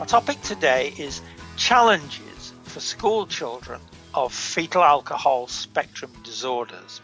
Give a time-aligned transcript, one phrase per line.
[0.00, 1.20] Our topic today is
[1.58, 3.82] challenges for school children
[4.14, 7.02] of fetal alcohol spectrum disorders.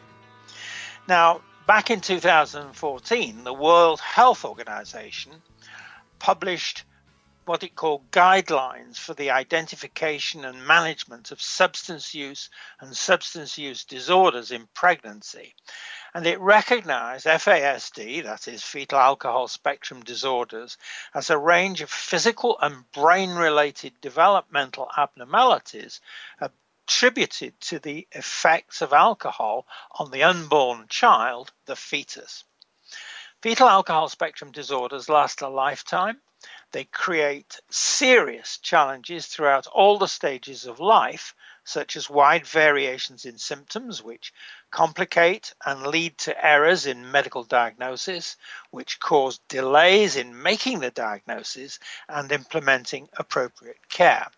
[1.06, 5.32] Now, back in 2014, the World Health Organization
[6.18, 6.84] published
[7.44, 12.48] what it called guidelines for the identification and management of substance use
[12.80, 15.54] and substance use disorders in pregnancy.
[16.16, 20.78] And it recognized FASD, that is fetal alcohol spectrum disorders,
[21.12, 26.00] as a range of physical and brain related developmental abnormalities
[26.40, 32.44] attributed to the effects of alcohol on the unborn child, the fetus.
[33.42, 36.22] Fetal alcohol spectrum disorders last a lifetime
[36.72, 41.34] they create serious challenges throughout all the stages of life,
[41.66, 44.32] such as wide variations in symptoms, which
[44.70, 48.36] complicate and lead to errors in medical diagnosis,
[48.70, 54.28] which cause delays in making the diagnosis and implementing appropriate care.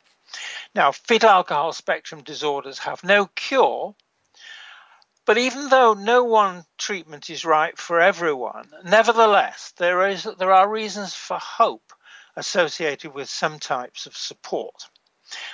[0.74, 3.94] Now, fetal alcohol spectrum disorders have no cure,
[5.26, 10.66] but even though no one treatment is right for everyone, nevertheless, there, is, there are
[10.66, 11.92] reasons for hope
[12.36, 14.88] associated with some types of support.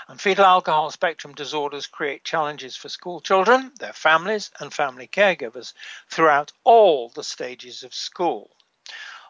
[0.09, 5.73] And fetal alcohol spectrum disorders create challenges for school children, their families, and family caregivers
[6.09, 8.51] throughout all the stages of school.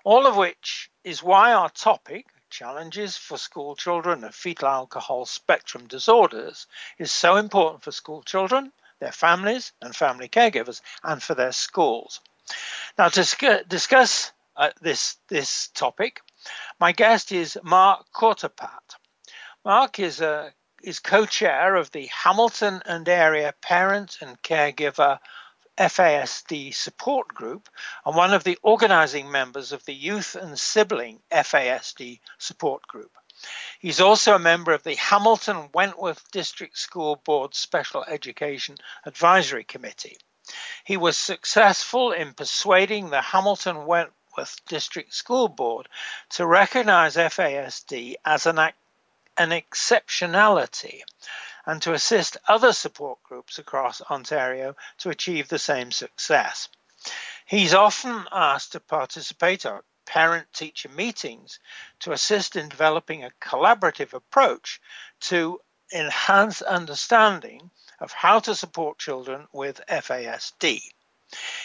[0.04, 5.86] All of which is why our topic, challenges for school children of fetal alcohol spectrum
[5.86, 6.66] disorders,
[6.98, 12.20] is so important for school children, their families, and family caregivers, and for their schools.
[12.98, 16.20] Now, to discuss uh, this, this topic,
[16.78, 18.96] my guest is Mark Courtepatte.
[19.64, 20.52] Mark is a
[20.82, 25.18] is co-chair of the Hamilton and area parent and caregiver
[25.78, 27.70] FASD support group
[28.04, 33.16] and one of the organizing members of the youth and sibling FASD support group.
[33.80, 38.76] He's also a member of the Hamilton Wentworth District School Board Special Education
[39.06, 40.18] Advisory Committee.
[40.84, 45.88] He was successful in persuading the Hamilton Wentworth Wentworth District School Board
[46.30, 48.58] to recognize FASD as an,
[49.36, 51.02] an exceptionality
[51.66, 56.68] and to assist other support groups across Ontario to achieve the same success.
[57.46, 61.58] He's often asked to participate at parent teacher meetings
[62.00, 64.80] to assist in developing a collaborative approach
[65.20, 65.60] to
[65.92, 70.80] enhance understanding of how to support children with FASD.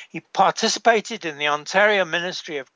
[0.09, 2.71] He participated in the Ontario Ministry of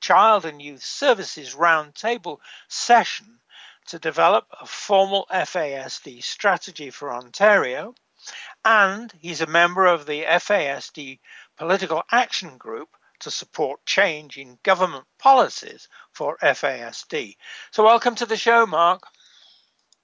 [0.00, 2.38] Child and Youth Services roundtable
[2.68, 3.40] session
[3.88, 7.94] to develop a formal FASD strategy for Ontario,
[8.64, 11.20] and he's a member of the FASD
[11.56, 12.88] Political Action Group
[13.20, 17.36] to support change in government policies for FASD.
[17.70, 19.02] So, welcome to the show, Mark.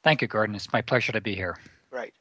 [0.03, 0.57] Thank you, Gordon.
[0.57, 1.57] It's my pleasure to be here.
[1.91, 2.15] Great.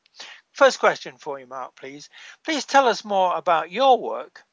[0.52, 2.10] First question for you, Mark, please.
[2.44, 4.44] Please tell us more about your work,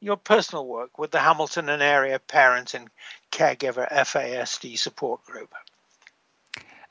[0.00, 2.88] your personal work with the Hamilton and Area Parent and
[3.32, 5.52] Caregiver FASD Support Group.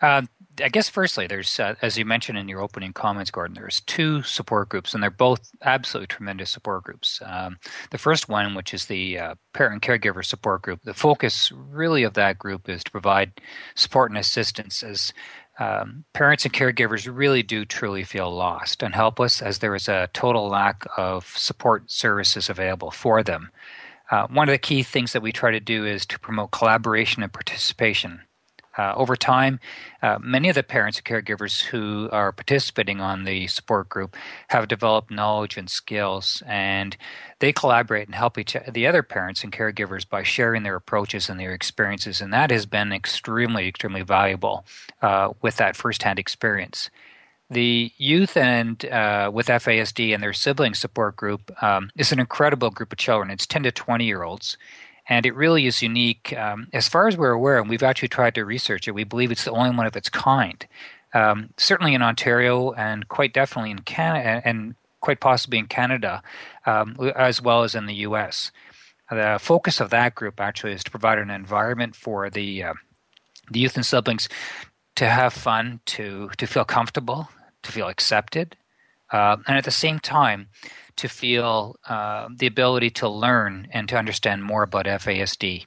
[0.02, 0.24] Uh,
[0.62, 3.56] I guess firstly, there's uh, as you mentioned in your opening comments, Gordon.
[3.56, 7.22] There's two support groups, and they're both absolutely tremendous support groups.
[7.26, 7.58] Um,
[7.92, 12.16] the first one, which is the uh, parent caregiver support group, the focus really of
[12.16, 13.40] that group is to provide
[13.76, 15.14] support and assistance as
[15.60, 20.10] um, parents and caregivers really do truly feel lost and helpless as there is a
[20.14, 23.52] total lack of support services available for them.
[24.10, 27.24] Uh, one of the key things that we try to do is to promote collaboration
[27.24, 28.22] and participation
[28.78, 29.60] Uh, over time,
[30.02, 34.16] uh, many of the parents and caregivers who are participating on the support group
[34.48, 36.96] have developed knowledge and skills, and
[37.40, 41.40] they collaborate and help each the other parents and caregivers by sharing their approaches and
[41.40, 44.66] their experiences, and that has been extremely, extremely valuable
[45.02, 46.90] uh, with that firsthand experience.
[47.50, 52.70] The youth and uh, with FASD and their sibling support group um, is an incredible
[52.70, 53.30] group of children.
[53.30, 54.58] It's 10 to 20 year olds.
[55.12, 56.32] And it really is unique.
[56.38, 59.30] Um, as far as we're aware, and we've actually tried to research it, we believe
[59.30, 60.66] it's the only one of its kind.
[61.14, 66.24] Um, certainly in Ontario and quite definitely in Canada and quite possibly in Canada,
[66.66, 68.54] um, as well as in the US.
[69.10, 72.74] The focus of that group actually is to provide an environment for the, uh,
[73.52, 74.30] the youth and siblings
[74.96, 77.28] to have fun, to, to feel comfortable,
[77.64, 78.56] to feel accepted,
[79.12, 80.48] uh, and at the same time,
[80.98, 85.66] to feel uh, the ability to learn and to understand more about FASD.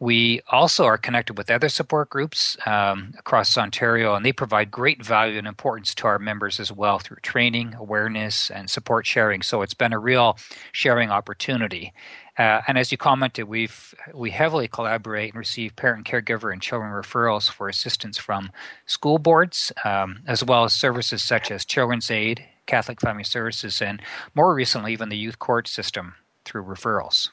[0.00, 5.04] We also are connected with other support groups um, across Ontario, and they provide great
[5.04, 9.42] value and importance to our members as well through training, awareness, and support sharing.
[9.42, 10.38] So it's been a real
[10.72, 11.92] sharing opportunity.
[12.38, 16.90] Uh, and as you commented, we've we heavily collaborate and receive parent, caregiver, and children
[16.90, 18.50] referrals for assistance from
[18.86, 24.00] school boards, um, as well as services such as Children's Aid, Catholic Family Services, and
[24.34, 26.14] more recently, even the youth court system
[26.44, 27.28] through referrals.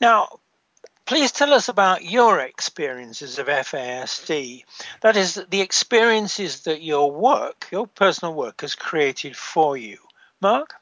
[0.00, 0.40] Now,
[1.06, 4.64] please tell us about your experiences of FASD.
[5.00, 9.98] That is, the experiences that your work, your personal work, has created for you.
[10.40, 10.74] Mark?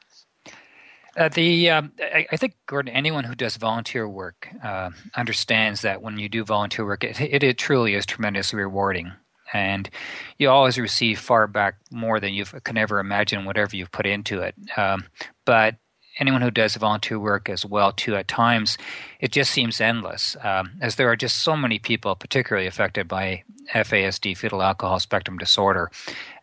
[1.17, 6.01] Uh, the um, I, I, think Gordon, anyone who does volunteer work uh, understands that
[6.01, 9.13] when you do volunteer work, it, it, it, truly is tremendously rewarding,
[9.55, 9.89] and
[10.37, 14.41] you always receive far back more than you can ever imagine, whatever you've put into
[14.41, 14.53] it.
[14.77, 15.05] Um,
[15.45, 15.75] but
[16.19, 18.77] anyone who does volunteer work as well, too, at times
[19.19, 23.43] it just seems endless, um, as there are just so many people, particularly affected by
[23.73, 25.89] FASD, fetal alcohol spectrum disorder.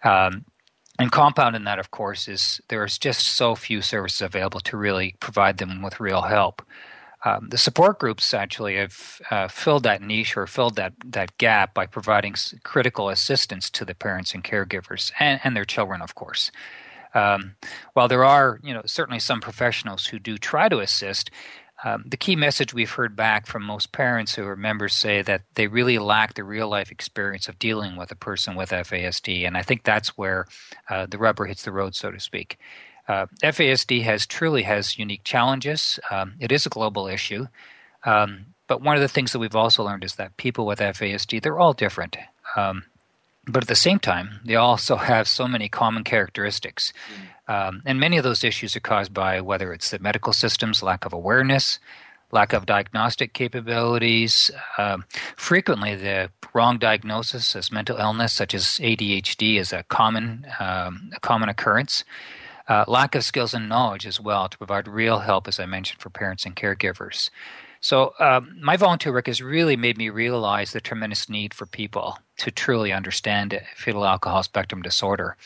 [0.03, 0.45] Um,
[0.99, 5.59] and compounding that, of course, is there's just so few services available to really provide
[5.59, 6.63] them with real help.
[7.25, 11.73] Um, the support groups actually have uh, filled that niche or filled that, that gap
[11.73, 12.35] by providing
[12.65, 16.51] critical assistance to the parents and caregivers and, and their children, of course.
[17.15, 17.57] Um,
[17.93, 21.31] while there are, you know, certainly some professionals who do try to assist,
[21.85, 25.43] um, the key message we've heard back from most parents who are members say that
[25.55, 29.57] they really lack the real life experience of dealing with a person with FASD, and
[29.57, 30.47] I think that's where
[30.89, 32.59] uh, the rubber hits the road, so to speak.
[33.09, 35.99] Uh, FASD has truly has unique challenges.
[36.11, 37.49] Um, it is a global issue,
[38.05, 41.43] um, but one of the things that we've also learned is that people with FASD
[41.43, 42.17] they're all different.
[42.57, 42.85] Um,
[43.47, 46.93] but at the same time, they also have so many common characteristics.
[47.49, 51.05] Um, and many of those issues are caused by whether it's the medical system's lack
[51.05, 51.81] of awareness,
[52.31, 55.05] lack of diagnostic capabilities, um,
[55.37, 61.21] frequently the wrong diagnosis as mental illness, such as ADHD, is a common um, a
[61.21, 62.05] common occurrence.
[62.69, 66.01] Uh, lack of skills and knowledge as well to provide real help, as I mentioned,
[66.01, 67.31] for parents and caregivers.
[67.81, 72.19] So, um, my volunteer work has really made me realize the tremendous need for people
[72.39, 75.37] to truly understand fetal alcohol spectrum disorder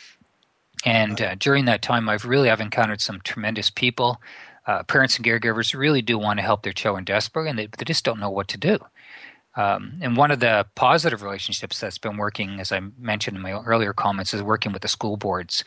[0.85, 4.21] and uh, during that time, I've really I've encountered some tremendous people.
[4.65, 7.85] Uh, parents and caregivers really do want to help their children desperately, and they, they
[7.85, 8.77] just don't know what to do.
[9.57, 13.53] Um, and one of the positive relationships that's been working, as I mentioned in my
[13.53, 15.65] earlier comments, is working with the school boards.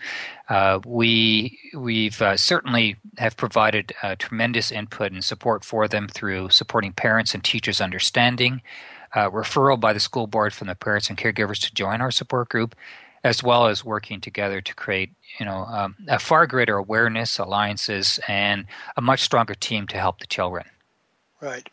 [0.48, 6.50] Uh, we we've uh, certainly have provided uh, tremendous input and support for them through
[6.50, 8.62] supporting parents and teachers' understanding,
[9.14, 12.48] uh, referral by the school board from the parents and caregivers to join our support
[12.48, 12.76] group,
[13.24, 18.20] as well as working together to create you know um, a far greater awareness alliances
[18.28, 18.66] and
[18.96, 20.64] a much stronger team to help the children
[21.40, 21.68] right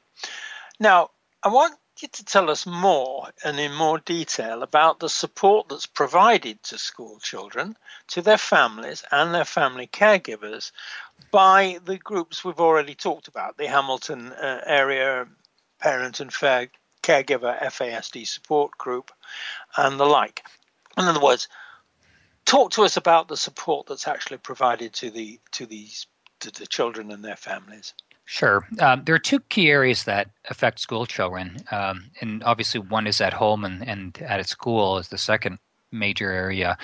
[0.79, 1.09] now
[1.43, 5.85] i want you to tell us more and in more detail about the support that's
[5.85, 7.75] provided to school children
[8.07, 10.71] to their families and their family caregivers
[11.31, 15.27] by the groups we've already talked about the hamilton uh, area
[15.79, 16.69] parent and fair
[17.03, 19.11] caregiver fasd support group
[19.77, 20.43] and the like
[20.97, 21.47] in other words,
[22.45, 26.07] talk to us about the support that's actually provided to the to these
[26.39, 27.93] to the children and their families.
[28.29, 28.67] Sure.
[28.79, 33.21] Um, there are two key areas that affect school children, um, and obviously one is
[33.21, 35.59] at home and, and at school is the second
[35.93, 36.77] major area.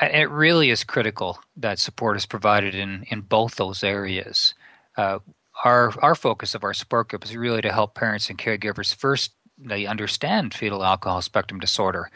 [0.00, 4.54] And it really is critical that support is provided in, in both those areas.
[4.96, 5.18] Uh,
[5.62, 9.32] our our focus of our support group is really to help parents and caregivers first
[9.58, 12.10] they understand fetal alcohol spectrum disorder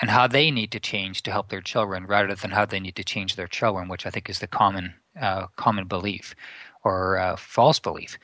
[0.00, 2.96] and how they need to change to help their children rather than how they need
[2.96, 6.34] to change their children, which I think is the common uh, common belief
[6.84, 8.18] or uh, false belief.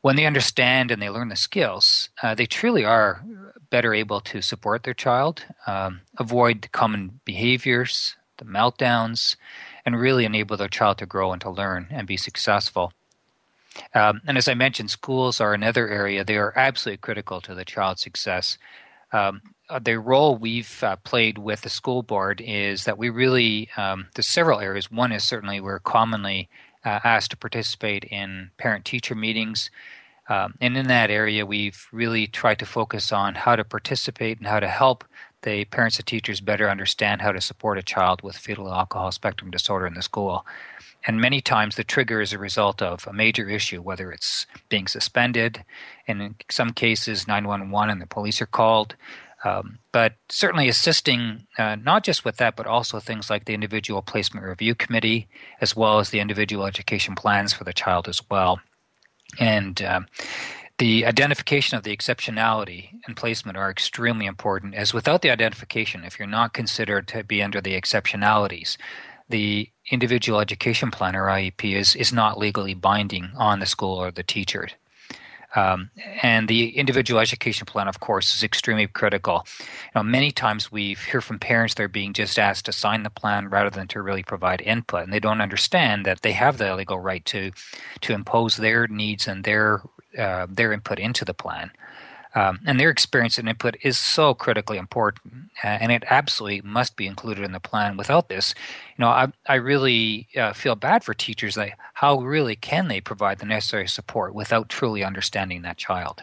[0.00, 3.24] When they understand and they learn the skills, uh, they truly are
[3.70, 9.36] better able to support their child, um, avoid common behaviors, the meltdowns,
[9.84, 12.92] and really enable their child to grow and to learn and be successful.
[13.94, 16.24] Um, and as I mentioned, schools are another area.
[16.24, 18.58] They are absolutely critical to the child's success.
[19.12, 19.40] Um,
[19.70, 24.06] uh, the role we've uh, played with the school board is that we really, um,
[24.14, 24.90] there's several areas.
[24.90, 26.48] One is certainly we're commonly
[26.84, 29.70] uh, asked to participate in parent teacher meetings.
[30.28, 34.46] Um, and in that area, we've really tried to focus on how to participate and
[34.46, 35.04] how to help
[35.42, 39.50] the parents and teachers better understand how to support a child with fetal alcohol spectrum
[39.50, 40.44] disorder in the school.
[41.06, 44.88] And many times the trigger is a result of a major issue, whether it's being
[44.88, 45.64] suspended,
[46.06, 48.96] and in some cases 911 and the police are called.
[49.44, 54.02] Um, but certainly assisting uh, not just with that, but also things like the individual
[54.02, 55.28] placement review committee,
[55.60, 58.60] as well as the individual education plans for the child as well.
[59.38, 60.00] And uh,
[60.78, 66.18] the identification of the exceptionality and placement are extremely important, as without the identification, if
[66.18, 68.76] you're not considered to be under the exceptionalities,
[69.28, 74.10] the individual education plan or IEP is, is not legally binding on the school or
[74.10, 74.68] the teacher.
[75.56, 75.90] Um,
[76.22, 79.46] and the individual education plan, of course, is extremely critical.
[79.60, 83.10] You know, many times we hear from parents they're being just asked to sign the
[83.10, 86.74] plan rather than to really provide input, and they don't understand that they have the
[86.76, 87.50] legal right to
[88.02, 89.82] to impose their needs and their
[90.18, 91.70] uh, their input into the plan.
[92.34, 96.96] Um, and their experience and input is so critically important, uh, and it absolutely must
[96.96, 97.96] be included in the plan.
[97.96, 98.54] Without this,
[98.96, 101.56] you know, I, I really uh, feel bad for teachers.
[101.56, 106.22] Like, how really can they provide the necessary support without truly understanding that child?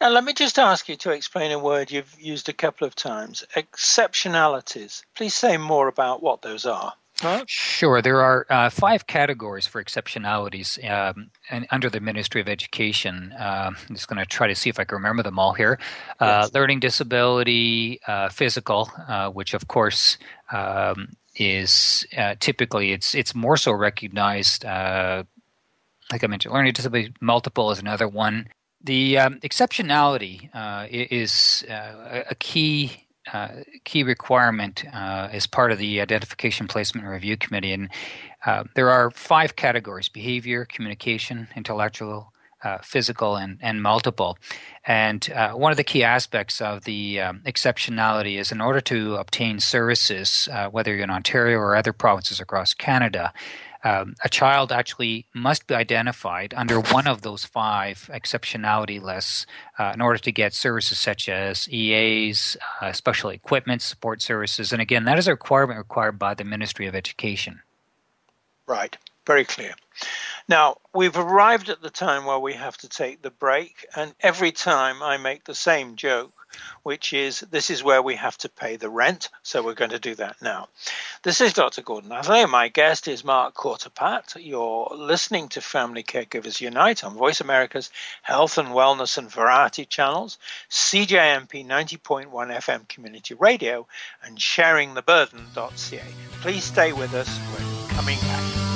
[0.00, 2.94] Now, let me just ask you to explain a word you've used a couple of
[2.94, 5.02] times exceptionalities.
[5.14, 6.94] Please say more about what those are.
[7.20, 7.44] Huh?
[7.46, 8.00] Sure.
[8.00, 13.34] There are uh, five categories for exceptionalities um, and under the Ministry of Education.
[13.38, 15.78] Uh, I'm just going to try to see if I can remember them all here.
[16.18, 16.54] Uh, yes.
[16.54, 20.16] Learning disability, uh, physical, uh, which of course
[20.50, 24.64] um, is uh, typically it's it's more so recognized.
[24.64, 28.46] like I mentioned, learning disability multiple is another one.
[28.82, 30.48] The um, exceptionality
[30.90, 33.48] is a key uh,
[33.84, 37.72] key requirement uh, as part of the Identification Placement Review Committee.
[37.72, 37.88] And
[38.46, 42.32] uh, there are five categories behavior, communication, intellectual,
[42.62, 44.36] uh, physical, and, and multiple.
[44.84, 49.16] And uh, one of the key aspects of the um, exceptionality is in order to
[49.16, 53.32] obtain services, uh, whether you're in Ontario or other provinces across Canada,
[53.84, 59.46] um, a child actually must be identified under one of those five exceptionality lists
[59.78, 64.72] uh, in order to get services such as EAs, uh, special equipment, support services.
[64.72, 67.60] And again, that is a requirement required by the Ministry of Education.
[68.66, 68.96] Right,
[69.26, 69.74] very clear.
[70.48, 74.52] Now, we've arrived at the time where we have to take the break, and every
[74.52, 76.39] time I make the same joke
[76.82, 79.28] which is this is where we have to pay the rent.
[79.42, 80.68] So we're going to do that now.
[81.22, 81.82] This is Dr.
[81.82, 82.46] Gordon Atherley.
[82.46, 84.36] My guest is Mark Courtepatte.
[84.44, 87.90] You're listening to Family Caregivers Unite on Voice America's
[88.22, 90.38] Health and Wellness and Variety channels,
[90.70, 93.86] CJMP 90.1 FM Community Radio,
[94.24, 96.02] and sharingtheburden.ca.
[96.40, 97.38] Please stay with us.
[97.52, 98.69] We're coming back.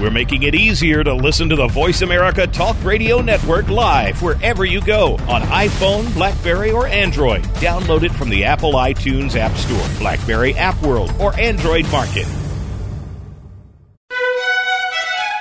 [0.00, 4.64] We're making it easier to listen to the Voice America Talk Radio Network live wherever
[4.64, 7.42] you go on iPhone, Blackberry, or Android.
[7.60, 12.26] Download it from the Apple iTunes App Store, Blackberry App World, or Android Market.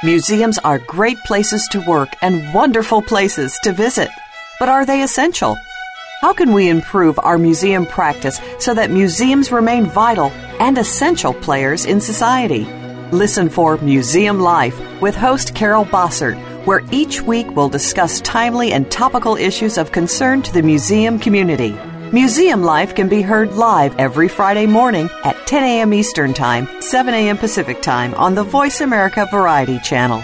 [0.04, 4.10] Museums are great places to work and wonderful places to visit.
[4.60, 5.58] But are they essential?
[6.20, 11.86] How can we improve our museum practice so that museums remain vital and essential players
[11.86, 12.68] in society?
[13.12, 16.38] Listen for Museum Life with host Carol Bossert,
[16.68, 21.75] where each week we'll discuss timely and topical issues of concern to the museum community.
[22.13, 25.92] Museum Life can be heard live every Friday morning at 10 a.m.
[25.92, 27.38] Eastern Time, 7 a.m.
[27.39, 30.24] Pacific Time on the Voice America Variety Channel.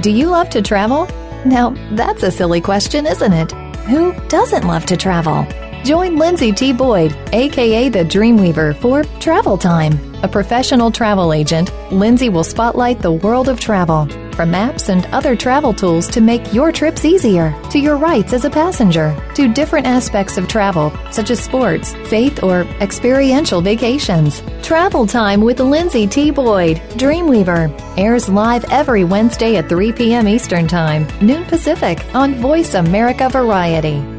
[0.00, 1.06] Do you love to travel?
[1.44, 3.50] Now, that's a silly question, isn't it?
[3.88, 5.44] Who doesn't love to travel?
[5.88, 6.74] Join Lindsay T.
[6.74, 9.94] Boyd, aka the Dreamweaver, for Travel Time.
[10.22, 15.34] A professional travel agent, Lindsay will spotlight the world of travel, from maps and other
[15.34, 19.86] travel tools to make your trips easier, to your rights as a passenger, to different
[19.86, 24.42] aspects of travel, such as sports, faith, or experiential vacations.
[24.60, 26.30] Travel Time with Lindsay T.
[26.30, 30.28] Boyd, Dreamweaver, airs live every Wednesday at 3 p.m.
[30.28, 34.17] Eastern Time, noon Pacific, on Voice America Variety.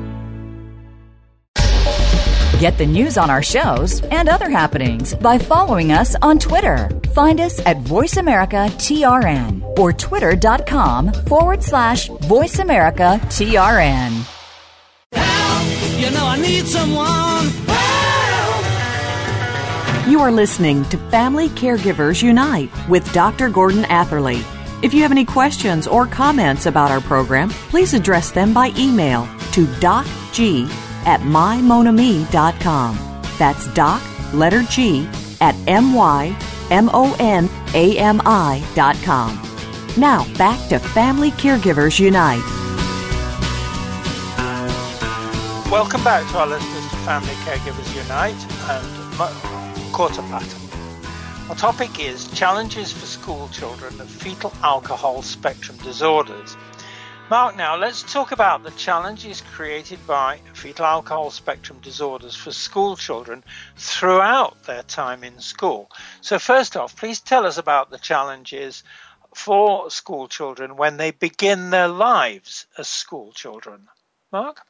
[2.60, 6.90] Get the news on our shows and other happenings by following us on Twitter.
[7.14, 9.80] Find us at VoiceAmericaTRN.
[9.80, 14.12] or twitter.com forward slash VoiceAmericaTRN.
[15.14, 16.02] Help!
[16.02, 17.48] You know I need someone.
[20.04, 20.10] Help!
[20.10, 23.48] You are listening to Family Caregivers Unite with Dr.
[23.48, 24.42] Gordon Atherley.
[24.84, 29.30] If you have any questions or comments about our program, please address them by email
[29.54, 32.98] to docg at mymonami.com.
[33.38, 34.02] That's doc,
[34.34, 35.08] letter G,
[35.42, 36.34] at M-Y-M-O-N-A-M-I
[38.76, 39.40] dot com.
[39.98, 42.44] Now, back to Family Caregivers Unite.
[45.72, 48.36] Welcome back to our listeners to Family Caregivers Unite
[48.70, 48.88] and
[49.94, 50.56] Courtepatte.
[51.50, 56.58] Our topic is challenges for school children of fetal alcohol spectrum disorders.
[57.30, 62.96] Mark, now let's talk about the challenges created by fetal alcohol spectrum disorders for school
[62.96, 63.44] children
[63.78, 65.92] throughout their time in school.
[66.22, 68.84] So, first off, please tell us about the challenges
[69.36, 73.88] for school children when they begin their lives as school children.
[74.32, 74.62] Mark?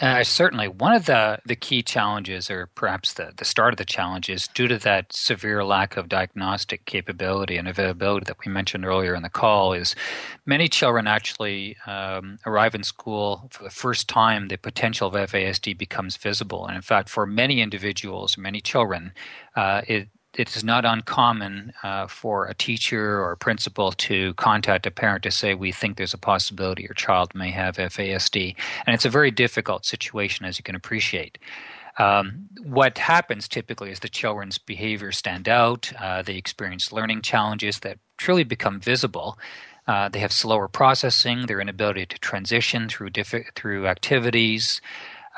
[0.00, 3.84] Uh, certainly, one of the, the key challenges, or perhaps the, the start of the
[3.84, 9.14] challenges, due to that severe lack of diagnostic capability and availability that we mentioned earlier
[9.14, 9.94] in the call, is
[10.46, 14.48] many children actually um, arrive in school for the first time.
[14.48, 19.12] The potential of FASD becomes visible, and in fact, for many individuals, many children,
[19.54, 24.86] uh, it it is not uncommon uh, for a teacher or a principal to contact
[24.86, 28.56] a parent to say, We think there's a possibility your child may have FASD.
[28.86, 31.38] And it's a very difficult situation, as you can appreciate.
[31.98, 37.78] Um, what happens typically is the children's behaviors stand out, uh, they experience learning challenges
[37.80, 39.38] that truly become visible.
[39.86, 43.10] Uh, they have slower processing, their inability to transition through,
[43.54, 44.80] through activities.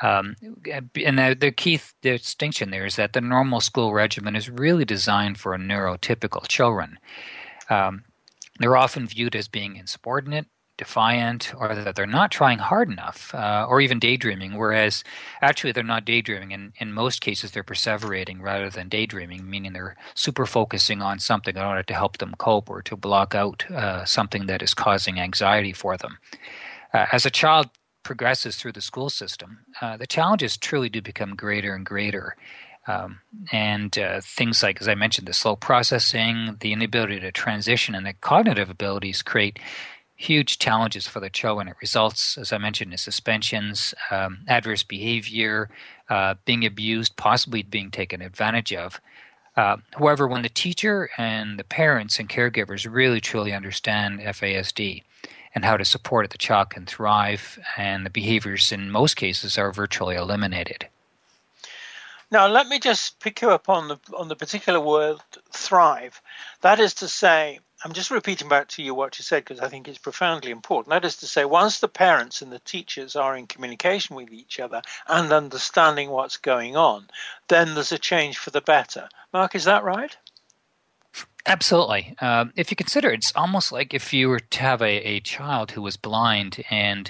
[0.01, 0.35] Um,
[0.71, 5.39] and the, the key distinction there is that the normal school regimen is really designed
[5.39, 6.99] for neurotypical children.
[7.69, 8.03] Um,
[8.59, 10.45] they're often viewed as being insubordinate,
[10.77, 15.03] defiant, or that they're not trying hard enough, uh, or even daydreaming, whereas
[15.41, 16.51] actually they're not daydreaming.
[16.51, 21.55] In, in most cases, they're perseverating rather than daydreaming, meaning they're super focusing on something
[21.55, 25.19] in order to help them cope or to block out uh, something that is causing
[25.19, 26.19] anxiety for them.
[26.93, 27.69] Uh, as a child
[28.07, 32.37] progresses through the school system, uh, the challenges truly do become greater and greater.
[32.87, 33.19] Um,
[33.51, 38.05] and uh, things like, as I mentioned, the slow processing, the inability to transition, and
[38.05, 39.59] the cognitive abilities create
[40.15, 41.67] huge challenges for the children.
[41.67, 45.69] It results, as I mentioned, in suspensions, um, adverse behavior,
[46.09, 49.01] uh, being abused, possibly being taken advantage of.
[49.57, 55.03] Uh, however, when the teacher and the parents and caregivers really truly understand FASD,
[55.57, 59.71] and how to support the child can thrive, and the behaviors in most cases are
[59.71, 60.87] virtually eliminated.
[62.29, 65.17] Now, let me just pick you up on the on the particular word
[65.51, 66.21] "thrive."
[66.61, 69.67] That is to say, I'm just repeating back to you what you said because I
[69.67, 70.91] think it's profoundly important.
[70.91, 74.59] That is to say, once the parents and the teachers are in communication with each
[74.59, 77.07] other and understanding what's going on,
[77.47, 79.09] then there's a change for the better.
[79.33, 80.15] Mark, is that right?
[81.45, 82.15] Absolutely.
[82.19, 85.71] Uh, if you consider it's almost like if you were to have a, a child
[85.71, 87.09] who was blind and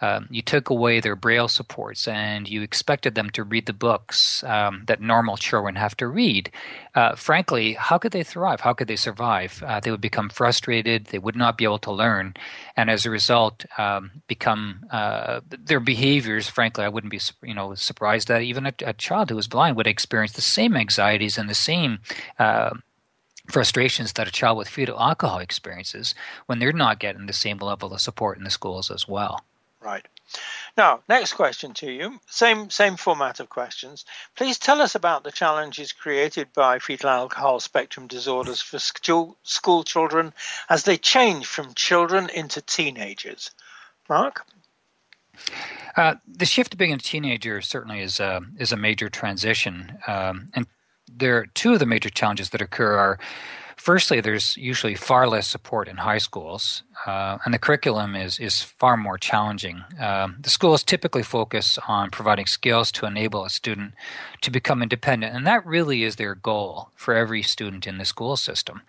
[0.00, 4.42] um, you took away their braille supports and you expected them to read the books
[4.44, 6.50] um, that normal children have to read.
[6.94, 8.60] Uh, frankly, how could they thrive?
[8.60, 9.62] How could they survive?
[9.64, 11.06] Uh, they would become frustrated.
[11.06, 12.34] They would not be able to learn,
[12.76, 16.48] and as a result, um, become uh, their behaviors.
[16.48, 19.76] Frankly, I wouldn't be you know surprised that even a, a child who is blind
[19.76, 22.00] would experience the same anxieties and the same
[22.38, 22.70] uh,
[23.48, 26.14] frustrations that a child with fetal alcohol experiences
[26.46, 29.44] when they're not getting the same level of support in the schools as well.
[29.80, 30.06] Right.
[30.76, 32.18] Now, next question to you.
[32.26, 34.06] Same same format of questions.
[34.34, 39.84] Please tell us about the challenges created by fetal alcohol spectrum disorders for school, school
[39.84, 40.32] children
[40.68, 43.50] as they change from children into teenagers.
[44.08, 44.46] Mark.
[45.96, 50.48] Uh, the shift to being a teenager certainly is a, is a major transition, um,
[50.54, 50.66] and
[51.10, 53.18] there are two of the major challenges that occur are
[53.76, 58.62] firstly there's usually far less support in high schools uh, and the curriculum is is
[58.62, 59.84] far more challenging.
[60.00, 63.94] Um, the schools typically focus on providing skills to enable a student
[64.40, 68.36] to become independent and that really is their goal for every student in the school
[68.36, 68.82] system.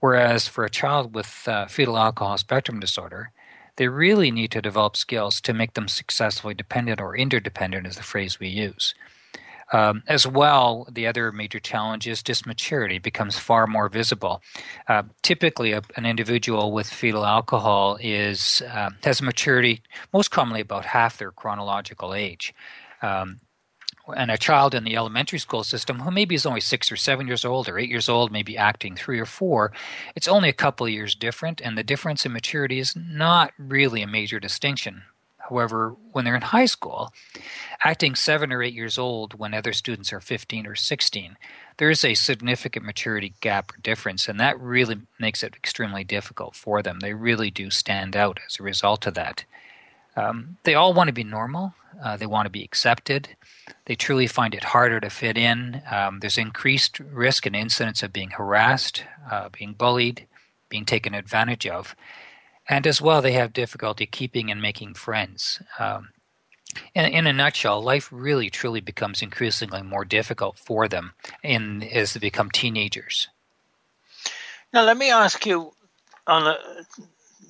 [0.00, 3.30] Whereas for a child with uh, fetal alcohol spectrum disorder
[3.76, 8.02] they really need to develop skills to make them successfully dependent or interdependent is the
[8.02, 8.94] phrase we use
[9.74, 14.40] um, as well, the other major challenge is just maturity becomes far more visible.
[14.86, 19.82] Uh, typically, a, an individual with fetal alcohol is uh, has maturity
[20.12, 22.54] most commonly about half their chronological age.
[23.02, 23.40] Um,
[24.16, 27.26] and a child in the elementary school system who maybe is only six or seven
[27.26, 29.72] years old or eight years old, maybe acting three or four,
[30.14, 34.02] it's only a couple of years different, and the difference in maturity is not really
[34.02, 35.02] a major distinction.
[35.48, 37.12] However, when they're in high school,
[37.82, 41.36] acting seven or eight years old when other students are 15 or 16,
[41.76, 46.54] there is a significant maturity gap or difference, and that really makes it extremely difficult
[46.54, 47.00] for them.
[47.00, 49.44] They really do stand out as a result of that.
[50.16, 53.28] Um, they all want to be normal, uh, they want to be accepted.
[53.86, 55.82] They truly find it harder to fit in.
[55.90, 60.26] Um, there's increased risk and incidence of being harassed, uh, being bullied,
[60.68, 61.94] being taken advantage of.
[62.68, 65.60] And as well, they have difficulty keeping and making friends.
[65.78, 66.10] Um,
[66.94, 72.14] in, in, a nutshell, life really truly becomes increasingly more difficult for them in, as
[72.14, 73.28] they become teenagers.
[74.72, 75.72] Now, let me ask you
[76.26, 76.56] on a,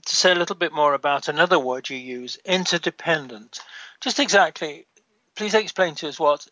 [0.07, 3.61] to say a little bit more about another word you use, interdependent.
[4.01, 4.87] Just exactly,
[5.37, 6.47] please explain to us what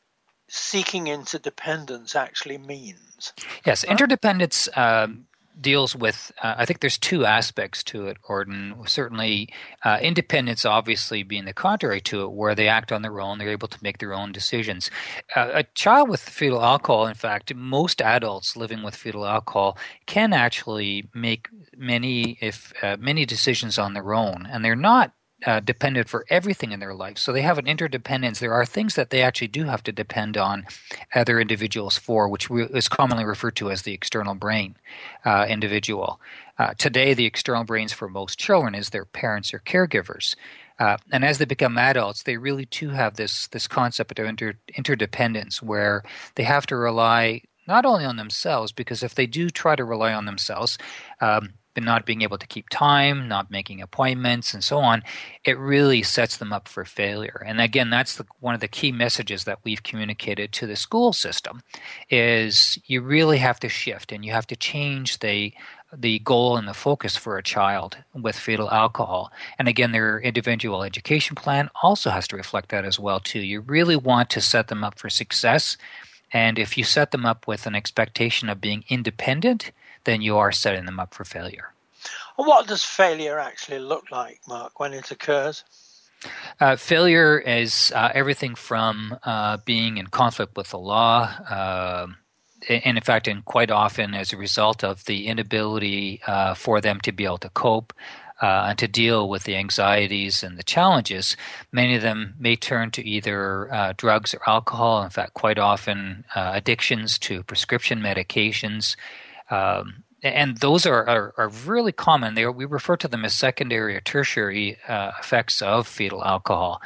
[0.48, 3.32] seeking interdependence actually means.
[3.66, 5.26] Yes, interdependence um,
[5.60, 8.74] deals with uh, i think there's two aspects to it gordon.
[8.86, 9.48] Certainly
[9.84, 13.48] uh, independence obviously being the contrary to it where they act on their own they're
[13.48, 14.90] able to make their own decisions.
[15.36, 20.32] Uh, a child with fetal alcohol in fact most adults living with fetal alcohol can
[20.32, 25.12] actually make many if uh, many decisions on their own and they're not
[25.46, 27.18] uh, dependent for everything in their life.
[27.18, 28.38] So they have an interdependence.
[28.38, 30.66] There are things that they actually do have to depend on
[31.14, 34.76] other individuals for, which re- is commonly referred to as the external brain
[35.24, 36.20] uh, individual.
[36.58, 40.34] Uh, today, the external brains for most children is their parents or caregivers.
[40.78, 44.58] Uh, and as they become adults, they really too have this this concept of inter-
[44.76, 46.02] interdependence, where
[46.34, 50.12] they have to rely not only on themselves, because if they do try to rely
[50.12, 50.78] on themselves,
[51.20, 55.02] um, but not being able to keep time, not making appointments, and so on,
[55.44, 57.42] it really sets them up for failure.
[57.46, 61.12] And again, that's the, one of the key messages that we've communicated to the school
[61.12, 61.62] system:
[62.10, 65.52] is you really have to shift and you have to change the
[65.94, 69.30] the goal and the focus for a child with fetal alcohol.
[69.58, 73.40] And again, their individual education plan also has to reflect that as well too.
[73.40, 75.76] You really want to set them up for success.
[76.32, 79.70] And if you set them up with an expectation of being independent,
[80.04, 81.72] then you are setting them up for failure.
[82.36, 85.64] What does failure actually look like, Mark, when it occurs?
[86.60, 92.16] Uh, failure is uh, everything from uh, being in conflict with the law, um,
[92.68, 97.00] and in fact, and quite often as a result of the inability uh, for them
[97.00, 97.92] to be able to cope
[98.40, 101.36] uh, and to deal with the anxieties and the challenges,
[101.72, 105.02] many of them may turn to either uh, drugs or alcohol.
[105.02, 108.94] In fact, quite often addictions to prescription medications.
[109.52, 112.34] Um, and those are, are, are, really common.
[112.34, 116.80] They are, we refer to them as secondary or tertiary uh, effects of fetal alcohol.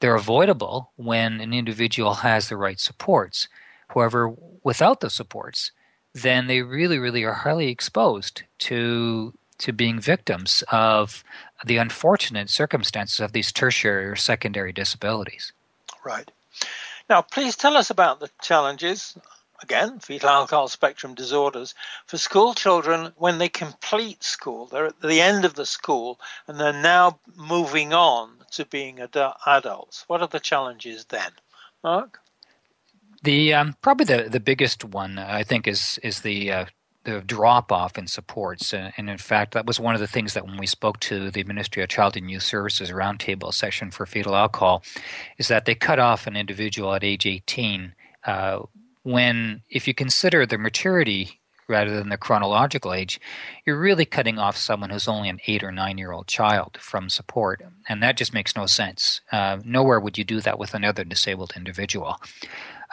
[0.00, 3.48] They're avoidable when an individual has the right supports.
[3.88, 5.72] However, without the supports,
[6.12, 11.22] then they really, really are highly exposed to to being victims of
[11.64, 15.52] the unfortunate circumstances of these tertiary or secondary disabilities.
[16.04, 16.28] Right.
[17.08, 19.16] Now, please tell us about the challenges
[19.62, 21.74] again, fetal alcohol spectrum disorders,
[22.06, 24.66] for school children when they complete school.
[24.66, 29.34] They're at the end of the school and they're now moving on to being ad-
[29.46, 30.04] adults.
[30.08, 31.30] What are the challenges then?
[31.82, 32.20] Mark?
[33.22, 36.64] The um, probably the, the biggest one I think is is the uh,
[37.04, 40.34] the drop off in supports, uh, and in fact that was one of the things
[40.34, 44.06] that when we spoke to the Ministry of Child and Youth Services roundtable session for
[44.06, 44.82] fetal alcohol,
[45.38, 47.94] is that they cut off an individual at age 18
[48.24, 48.60] uh,
[49.02, 53.20] when if you consider the maturity rather than the chronological age,
[53.64, 57.08] you're really cutting off someone who's only an eight or nine year old child from
[57.08, 57.62] support.
[57.88, 59.20] And that just makes no sense.
[59.30, 62.20] Uh, nowhere would you do that with another disabled individual.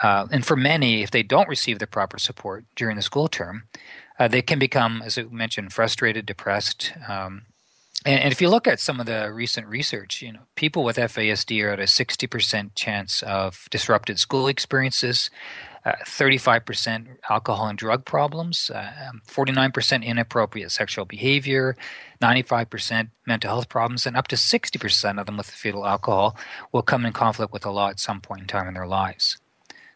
[0.02, 3.64] Uh, and for many, if they don't receive the proper support during the school term,
[4.18, 6.92] uh, they can become, as I mentioned, frustrated, depressed.
[7.06, 7.42] Um,
[8.06, 10.96] and, and, if you look at some of the recent research, you know, people with
[10.96, 15.30] FASD are at a 60% chance of disrupted school experiences,
[15.84, 21.76] uh, 35% alcohol and drug problems, uh, 49% inappropriate sexual behavior,
[22.22, 26.36] 95% mental health problems, and up to 60% of them with fetal alcohol
[26.70, 29.38] will come in conflict with the law at some point in time in their lives.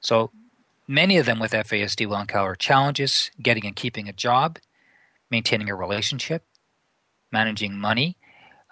[0.01, 0.31] So
[0.89, 4.59] many of them with FASD will encounter challenges getting and keeping a job,
[5.31, 6.45] maintaining a relationship,
[7.31, 8.17] managing money.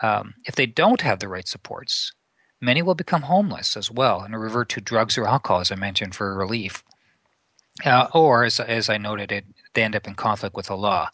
[0.00, 2.12] Um, if they don't have the right supports,
[2.60, 6.14] many will become homeless as well and revert to drugs or alcohol, as I mentioned,
[6.14, 6.82] for relief.
[7.84, 11.08] Uh, or, as, as I noted, it, they end up in conflict with the law,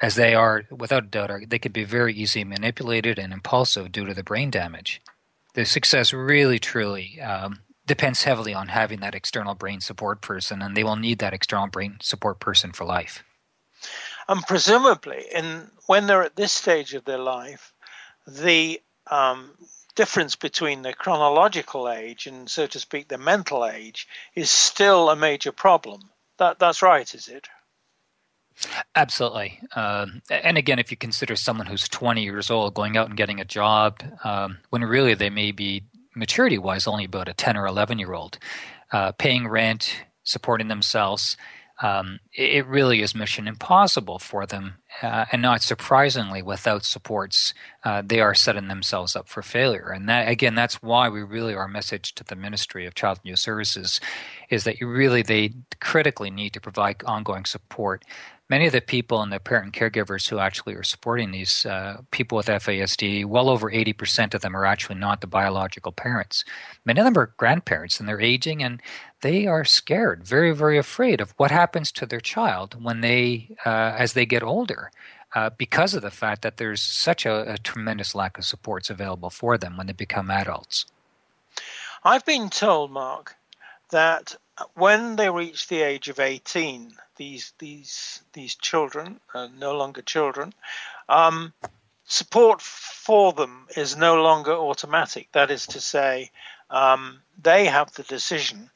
[0.00, 3.92] as they are, without a doubt, are, they could be very easily manipulated and impulsive
[3.92, 5.00] due to the brain damage.
[5.54, 10.76] The success really, truly um, depends heavily on having that external brain support person, and
[10.76, 13.22] they will need that external brain support person for life.
[14.28, 17.72] And presumably, in when they're at this stage of their life,
[18.26, 19.50] the um,
[19.94, 25.16] difference between the chronological age and, so to speak, the mental age is still a
[25.16, 26.10] major problem.
[26.38, 27.48] That that's right, is it?
[28.94, 29.60] Absolutely.
[29.74, 33.40] Um, and again, if you consider someone who's 20 years old going out and getting
[33.40, 37.66] a job, um, when really they may be maturity wise only about a 10 or
[37.66, 38.38] 11 year old,
[38.92, 41.36] uh, paying rent, supporting themselves,
[41.82, 44.74] um, it really is mission impossible for them.
[45.00, 49.88] Uh, and not surprisingly, without supports, uh, they are setting themselves up for failure.
[49.88, 53.30] And that, again, that's why we really, our message to the Ministry of Child and
[53.30, 54.00] Youth Services
[54.50, 58.04] is that you really, they critically need to provide ongoing support
[58.48, 62.36] many of the people and the parent caregivers who actually are supporting these uh, people
[62.36, 66.44] with FASD, well over 80% of them are actually not the biological parents.
[66.84, 68.80] Many of them are grandparents and they're aging and
[69.22, 73.94] they are scared, very, very afraid of what happens to their child when they, uh,
[73.96, 74.90] as they get older.
[75.34, 79.30] Uh, because of the fact that there's such a, a tremendous lack of supports available
[79.30, 80.84] for them when they become adults.
[82.04, 83.36] I've been told, Mark,
[83.90, 84.36] that
[84.74, 90.52] when they reach the age of 18, these these these children are no longer children.
[91.08, 91.52] Um,
[92.04, 95.28] support for them is no longer automatic.
[95.32, 96.30] That is to say,
[96.70, 98.70] um, they have the decision,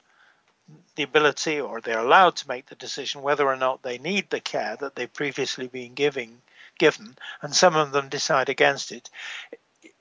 [0.95, 4.41] the ability, or they're allowed to make the decision whether or not they need the
[4.41, 6.41] care that they've previously been giving
[6.79, 9.11] given, and some of them decide against it.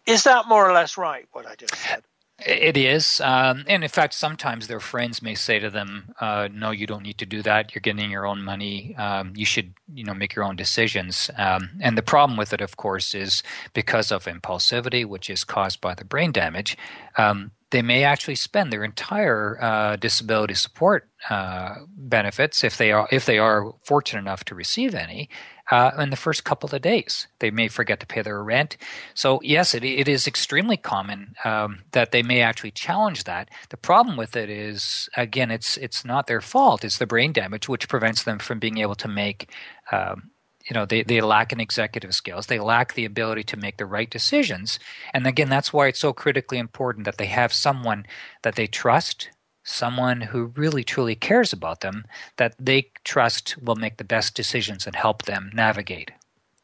[0.05, 1.27] Is that more or less right?
[1.31, 2.03] What I just said.
[2.37, 6.71] It is, um, and in fact, sometimes their friends may say to them, uh, "No,
[6.71, 7.73] you don't need to do that.
[7.73, 8.93] You're getting your own money.
[8.97, 12.59] Um, you should, you know, make your own decisions." Um, and the problem with it,
[12.59, 13.41] of course, is
[13.73, 16.77] because of impulsivity, which is caused by the brain damage.
[17.17, 23.07] Um, they may actually spend their entire uh, disability support uh, benefits if they are
[23.11, 25.29] if they are fortunate enough to receive any
[25.71, 27.27] uh, in the first couple of days.
[27.39, 28.77] They may forget to pay their rent.
[29.13, 33.49] So yes, it, it is extremely common um, that they may actually challenge that.
[33.69, 36.83] The problem with it is again, it's it's not their fault.
[36.83, 39.51] It's the brain damage which prevents them from being able to make.
[39.91, 40.31] Um,
[40.69, 43.85] you know they, they lack in executive skills they lack the ability to make the
[43.85, 44.79] right decisions
[45.13, 48.05] and again that's why it's so critically important that they have someone
[48.41, 49.29] that they trust
[49.65, 52.05] someone who really truly cares about them
[52.37, 56.11] that they trust will make the best decisions and help them navigate.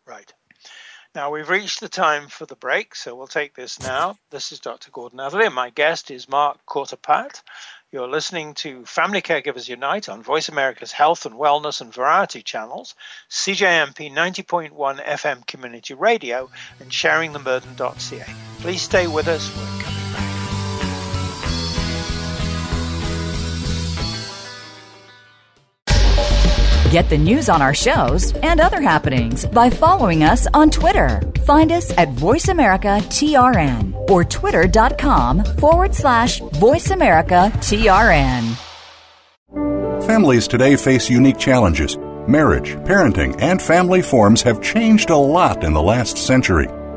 [0.05, 0.31] Right.
[1.13, 4.17] Now we've reached the time for the break so we'll take this now.
[4.29, 7.41] This is dr gordon atherley and my guest is mark courtepatte
[7.91, 12.95] you're listening to Family Caregivers Unite on Voice America's Health and Wellness and Variety channels,
[13.29, 14.71] CJMP 90.1
[15.05, 18.33] FM Community Radio, and sharingtheburden.ca.
[18.59, 19.53] Please stay with us.
[19.57, 20.00] We're coming
[26.91, 31.21] Get the news on our shows and other happenings by following us on Twitter.
[31.45, 38.57] Find us at VoiceAmericaTRN or twitter.com forward slash VoiceAmericaTRN.
[40.05, 41.97] Families today face unique challenges.
[42.27, 46.67] Marriage, parenting, and family forms have changed a lot in the last century.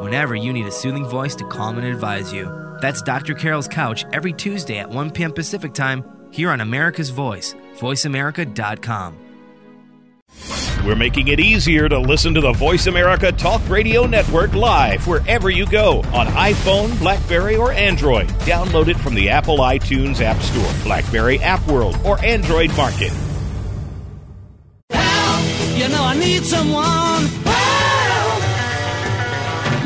[0.00, 2.76] whenever you need a soothing voice to calm and advise you.
[2.80, 3.34] That's Dr.
[3.34, 5.32] Carol's Couch every Tuesday at 1 p.m.
[5.32, 9.16] Pacific Time here on America's Voice, voiceamerica.com.
[10.84, 15.50] We're making it easier to listen to the Voice America Talk Radio Network live wherever
[15.50, 18.28] you go on iPhone, Blackberry, or Android.
[18.46, 23.12] Download it from the Apple iTunes App Store, Blackberry App World, or Android Market.
[24.90, 25.44] Help!
[25.76, 27.37] You know I need someone.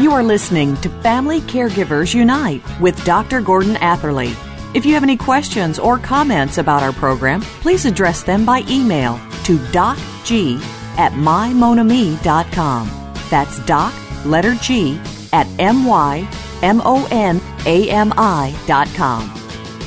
[0.03, 3.41] You are listening to Family Caregivers Unite with Dr.
[3.41, 4.35] Gordon Atherley.
[4.75, 9.21] If you have any questions or comments about our program, please address them by email
[9.45, 10.61] to docg
[10.99, 12.91] at mymonami.com.
[13.31, 15.01] That's doc, letter G,
[15.33, 16.29] at M-Y-M-O-N-A-M-I.com.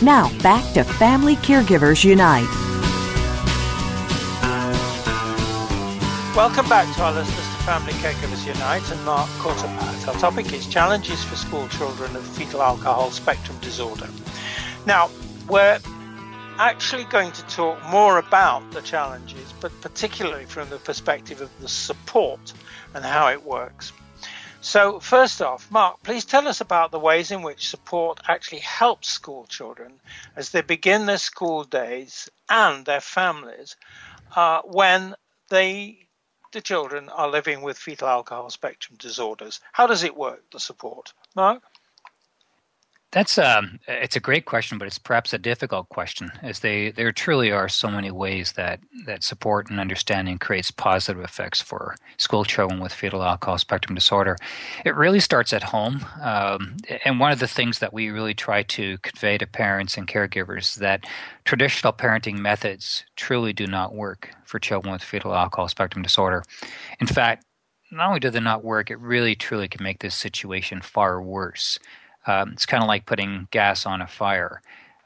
[0.02, 2.48] Now, back to Family Caregivers Unite.
[6.34, 10.08] Welcome back to our listeners Family Caregivers Unite and Mark Courtepatte.
[10.08, 14.08] Our topic is challenges for school children of fetal alcohol spectrum disorder.
[14.86, 15.10] Now,
[15.50, 15.80] we're
[16.60, 21.68] actually going to talk more about the challenges, but particularly from the perspective of the
[21.68, 22.54] support
[22.94, 23.92] and how it works.
[24.62, 29.10] So, first off, Mark, please tell us about the ways in which support actually helps
[29.10, 29.94] school children
[30.36, 33.76] as they begin their school days and their families
[34.36, 35.16] uh, when
[35.50, 36.05] they
[36.56, 39.60] the children are living with fetal alcohol spectrum disorders.
[39.74, 41.12] How does it work, the support?
[41.36, 41.62] Mark?
[43.16, 47.14] That's um, it's a great question, but it's perhaps a difficult question, as they there
[47.14, 52.44] truly are so many ways that that support and understanding creates positive effects for school
[52.44, 54.36] children with fetal alcohol spectrum disorder.
[54.84, 56.76] It really starts at home, um,
[57.06, 60.74] and one of the things that we really try to convey to parents and caregivers
[60.74, 61.06] is that
[61.46, 66.44] traditional parenting methods truly do not work for children with fetal alcohol spectrum disorder.
[67.00, 67.46] In fact,
[67.92, 71.80] not only do they not work, it really truly can make this situation far worse.
[72.28, 74.62] Um, it's kind of like putting gas on a fire.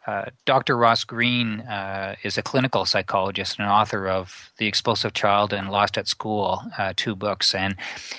[0.07, 0.75] Uh, Dr.
[0.75, 5.99] Ross Greene uh, is a clinical psychologist and author of The Explosive Child and Lost
[5.99, 7.53] at School, uh, two books.
[7.53, 7.75] And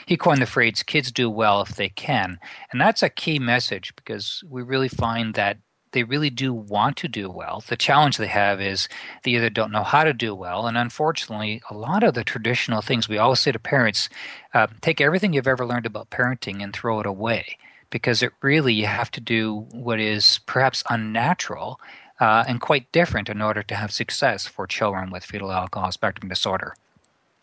[0.06, 2.38] he coined the phrase, kids do well if they can.
[2.70, 5.58] And that's a key message because we really find that
[5.92, 7.64] they really do want to do well.
[7.66, 8.88] The challenge they have is
[9.24, 10.68] they either don't know how to do well.
[10.68, 14.08] And unfortunately, a lot of the traditional things we always say to parents
[14.54, 17.56] uh, take everything you've ever learned about parenting and throw it away
[17.90, 21.80] because it really you have to do what is perhaps unnatural
[22.20, 26.28] uh, and quite different in order to have success for children with fetal alcohol spectrum
[26.28, 26.74] disorder.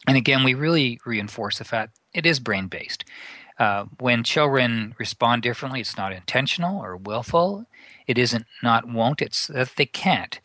[0.08, 3.04] And again, we really reinforce the fact it is brain based.
[3.60, 7.66] Uh, when children respond differently, it's not intentional or willful.
[8.06, 10.40] It isn't not won't, it's that they can't.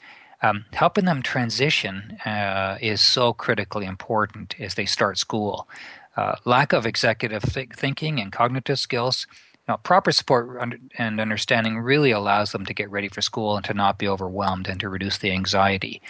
[0.45, 5.69] Um, helping them transition uh, is so critically important as they start school.
[6.17, 9.27] Uh, lack of executive th- thinking and cognitive skills
[9.69, 10.61] now, proper support
[10.99, 14.67] and understanding really allows them to get ready for school and to not be overwhelmed
[14.67, 16.03] and to reduce the anxiety.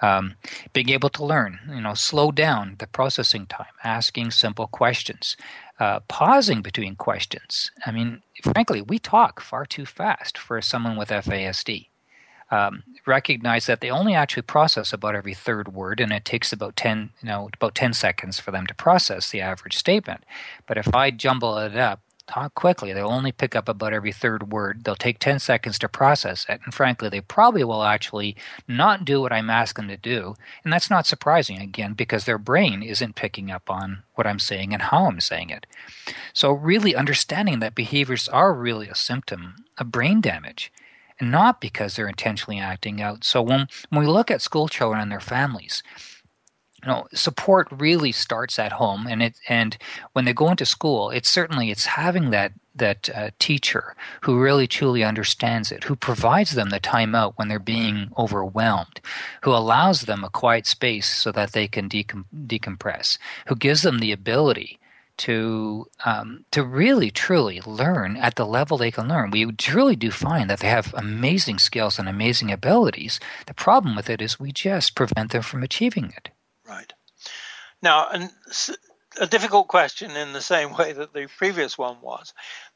[0.00, 0.36] Um,
[0.72, 5.36] being able to learn, you know, slow down the processing time, asking simple questions,
[5.80, 7.72] uh, pausing between questions.
[7.84, 11.88] I mean, frankly, we talk far too fast for someone with FASD.
[12.50, 16.76] Um, recognize that they only actually process about every third word, and it takes about
[16.76, 20.24] ten, you know, about ten seconds for them to process the average statement.
[20.66, 22.92] But if I jumble it up talk quickly.
[22.92, 24.84] They'll only pick up about every third word.
[24.84, 26.60] They'll take 10 seconds to process it.
[26.64, 28.36] And frankly, they probably will actually
[28.68, 30.36] not do what I'm asking them to do.
[30.62, 34.72] And that's not surprising, again, because their brain isn't picking up on what I'm saying
[34.72, 35.66] and how I'm saying it.
[36.32, 40.72] So, really understanding that behaviors are really a symptom of brain damage
[41.20, 43.24] and not because they're intentionally acting out.
[43.24, 45.82] So, when, when we look at school children and their families,
[46.82, 49.76] you know support really starts at home and it and
[50.12, 54.66] when they go into school it's certainly it's having that that uh, teacher who really
[54.66, 59.00] truly understands it who provides them the time out when they're being overwhelmed
[59.42, 63.98] who allows them a quiet space so that they can decom- decompress who gives them
[63.98, 64.78] the ability
[65.18, 69.30] to um, to really truly learn at the level they can learn.
[69.30, 73.20] We truly do find that they have amazing skills and amazing abilities.
[73.46, 76.30] The problem with it is we just prevent them from achieving it.
[76.68, 76.92] Right.
[77.80, 78.10] Now,
[79.18, 82.34] a difficult question in the same way that the previous one was.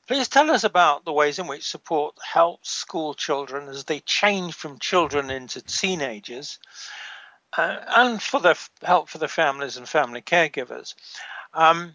[0.08, 4.54] Please tell us about the ways in which support helps school children as they change
[4.54, 6.58] from children into teenagers,
[7.56, 10.94] uh, and for the help for the families and family caregivers.
[11.54, 11.94] Um,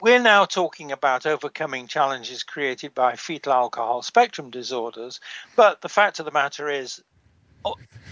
[0.00, 5.20] we're now talking about overcoming challenges created by fetal alcohol spectrum disorders,
[5.56, 7.02] but the fact of the matter is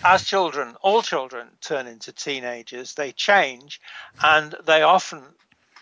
[0.05, 3.81] as children, all children turn into teenagers, they change
[4.23, 5.23] and they often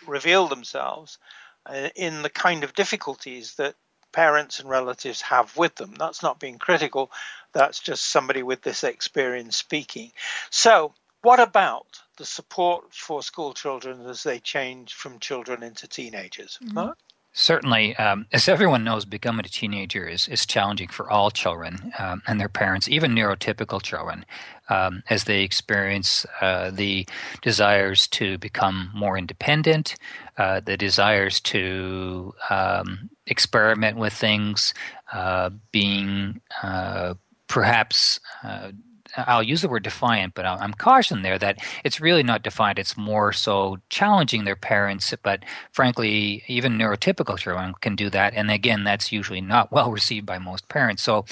[0.05, 1.17] reveal themselves
[1.65, 3.75] uh, in the kind of difficulties that
[4.11, 5.95] parents and relatives have with them.
[5.97, 7.11] That's not being critical,
[7.53, 10.11] that's just somebody with this experience speaking.
[10.49, 16.57] So, what about the support for school children as they change from children into teenagers?
[16.63, 16.89] Mm-hmm.
[17.33, 22.21] Certainly, um, as everyone knows, becoming a teenager is, is challenging for all children um,
[22.27, 24.25] and their parents, even neurotypical children,
[24.67, 27.07] um, as they experience uh, the
[27.41, 29.95] desires to become more independent,
[30.37, 34.73] uh, the desires to um, experiment with things,
[35.13, 37.13] uh, being uh,
[37.47, 38.71] perhaps uh,
[39.17, 42.79] I'll use the word defiant, but I'm cautioned there that it's really not defiant.
[42.79, 45.13] It's more so challenging their parents.
[45.21, 48.33] But frankly, even neurotypical children can do that.
[48.33, 51.03] And again, that's usually not well received by most parents.
[51.03, 51.25] So,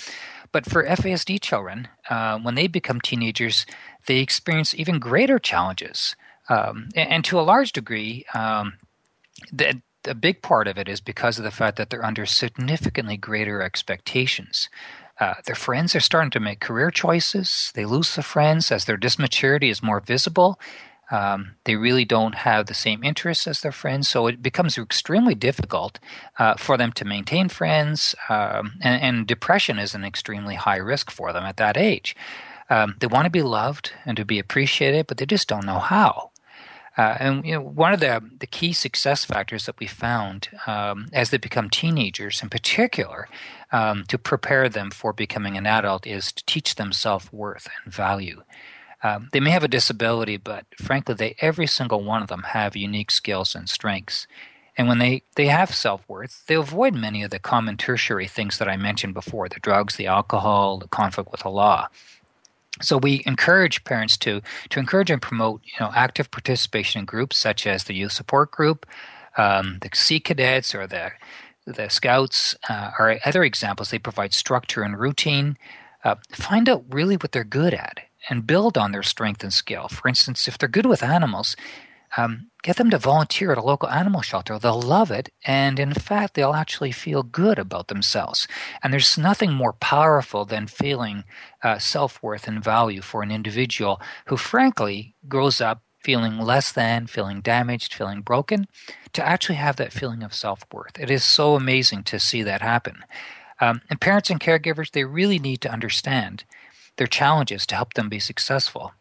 [0.51, 3.65] but for FASD children, uh, when they become teenagers,
[4.07, 6.15] they experience even greater challenges.
[6.49, 8.73] Um, and, and, to a large degree, um,
[9.53, 13.17] the, a big part of it is because of the fact that they're under significantly
[13.17, 14.69] greater expectations.
[15.19, 17.71] Uh, their friends are starting to make career choices.
[17.75, 20.59] They lose the friends as their dysmaturity is more visible.
[21.11, 25.33] Um, they really don't have the same interests as their friends, so it becomes extremely
[25.33, 25.99] difficult
[26.37, 28.13] uh, for them to maintain friends.
[28.29, 32.15] Um, and, and, depression is an extremely high risk for them at that age.
[32.69, 35.79] Um, they want to be loved and to be appreciated, but they just don't know
[35.79, 36.28] how.
[36.99, 41.07] Uh, and you know, one of the, the key success factors that we found um,
[41.13, 43.29] as they become teenagers, in particular,
[43.71, 47.93] um, to prepare them for becoming an adult, is to teach them self worth and
[47.93, 48.43] value.
[49.01, 52.75] Um, they may have a disability, but frankly, they every single one of them have
[52.75, 54.27] unique skills and strengths.
[54.77, 58.57] And when they, they have self worth, they avoid many of the common tertiary things
[58.57, 61.87] that I mentioned before the drugs, the alcohol, the conflict with the law.
[62.81, 67.37] So we encourage parents to to encourage and promote you know active participation in groups
[67.37, 68.85] such as the youth support group,
[69.37, 71.11] um, the Sea Cadets, or the
[71.65, 73.91] the Scouts uh, are other examples.
[73.91, 75.57] They provide structure and routine.
[76.03, 77.99] Uh, find out really what they're good at
[78.29, 79.87] and build on their strength and skill.
[79.89, 81.55] For instance, if they're good with animals,
[82.17, 84.59] um, get them to volunteer at a local animal shelter.
[84.59, 88.47] They'll love it, and in fact, they'll actually feel good about themselves.
[88.83, 91.23] And there's nothing more powerful than feeling
[91.63, 97.07] uh, self worth and value for an individual who, frankly, grows up feeling less than,
[97.07, 98.67] feeling damaged, feeling broken,
[99.13, 100.99] to actually have that feeling of self worth.
[100.99, 103.03] It is so amazing to see that happen.
[103.61, 106.45] Um, and parents and caregivers, they really need to understand
[106.97, 108.93] their challenges to help them be successful.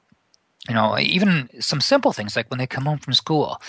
[0.68, 3.60] You know, even some simple things like when they come home from school.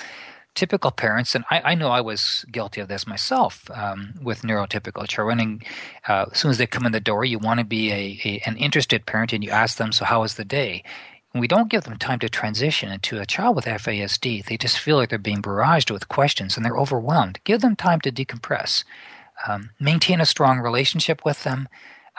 [0.55, 5.07] Typical parents, and I, I know I was guilty of this myself um, with neurotypical
[5.07, 5.39] children.
[5.39, 5.63] And
[6.07, 8.41] uh, as soon as they come in the door, you want to be a, a,
[8.45, 10.83] an interested parent, and you ask them, "So how was the day?"
[11.35, 14.45] We don't give them time to transition into a child with FASD.
[14.45, 17.39] They just feel like they're being barraged with questions, and they're overwhelmed.
[17.43, 18.83] Give them time to decompress.
[19.47, 21.69] Um, maintain a strong relationship with them,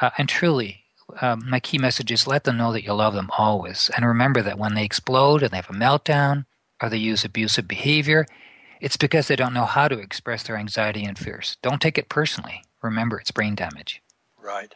[0.01, 0.85] uh, and truly
[1.21, 3.91] um, my key message is let them know that you love them always.
[3.97, 6.47] And remember that when they explode and they have a meltdown
[6.83, 8.27] or they use abusive behavior,
[8.81, 11.57] it's because they don't know how to express their anxiety and fears.
[11.63, 12.63] Don't take it personally.
[12.83, 14.03] Remember, it's brain damage.
[14.39, 14.75] Right.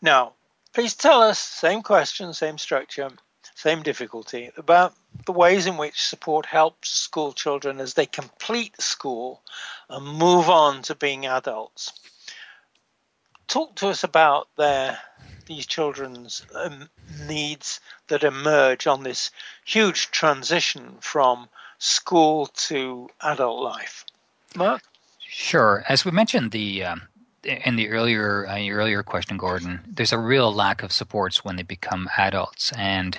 [0.00, 0.32] Now,
[0.72, 3.10] please tell us, same question, same structure,
[3.54, 4.94] same difficulty, about
[5.26, 9.42] the ways in which support helps school children as they complete school
[9.88, 11.92] and move on to being adults.
[13.46, 14.98] Talk to us about their
[15.46, 16.88] these children's um,
[17.26, 19.30] needs that emerge on this
[19.64, 24.04] huge transition from school to adult life.
[24.54, 24.82] Mark?
[25.20, 25.84] Sure.
[25.88, 27.02] As we mentioned the um,
[27.42, 31.62] in the earlier uh, earlier question, Gordon, there's a real lack of supports when they
[31.62, 33.18] become adults, and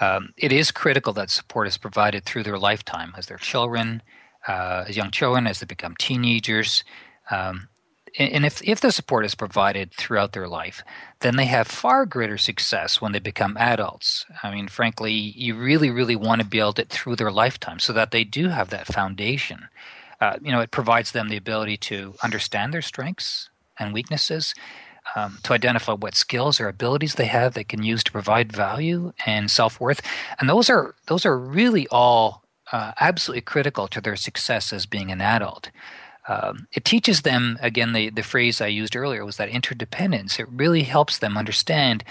[0.00, 4.02] um, it is critical that support is provided through their lifetime as they're children,
[4.46, 6.84] uh, as young children, as they become teenagers.
[7.30, 7.68] Um,
[8.18, 10.82] and if, if the support is provided throughout their life,
[11.20, 14.24] then they have far greater success when they become adults.
[14.42, 18.10] I mean, frankly, you really, really want to build it through their lifetime so that
[18.10, 19.68] they do have that foundation.
[20.20, 24.54] Uh, you know, it provides them the ability to understand their strengths and weaknesses,
[25.16, 29.12] um, to identify what skills or abilities they have they can use to provide value
[29.26, 30.02] and self worth,
[30.38, 32.42] and those are those are really all
[32.72, 35.70] uh, absolutely critical to their success as being an adult
[36.28, 40.38] um, it teaches them again the, the phrase i used earlier was that interdependence.
[40.38, 42.04] It really helps them understand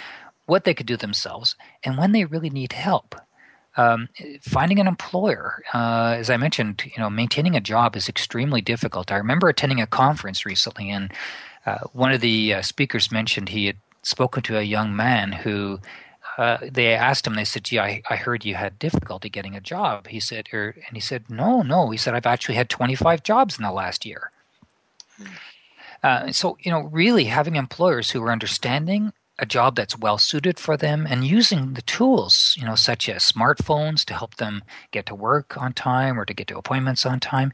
[0.47, 3.15] what they could do themselves and when they really need help.
[3.75, 4.09] Um,
[4.41, 9.11] finding an employer uh, as i mentioned you know maintaining a job is extremely difficult.
[9.11, 11.13] I remember attending a conference recently and
[11.67, 15.79] uh, one of the uh, speakers mentioned he had spoken to a young man who
[16.37, 19.61] uh, they asked him, they said, gee, I, I heard you had difficulty getting a
[19.61, 20.07] job.
[20.07, 21.89] He said, er, and he said, no, no.
[21.89, 24.31] He said, I've actually had 25 jobs in the last year.
[25.17, 25.25] Hmm.
[26.03, 30.59] Uh, so, you know, really having employers who are understanding a job that's well suited
[30.59, 35.05] for them and using the tools, you know, such as smartphones to help them get
[35.07, 37.51] to work on time or to get to appointments on time.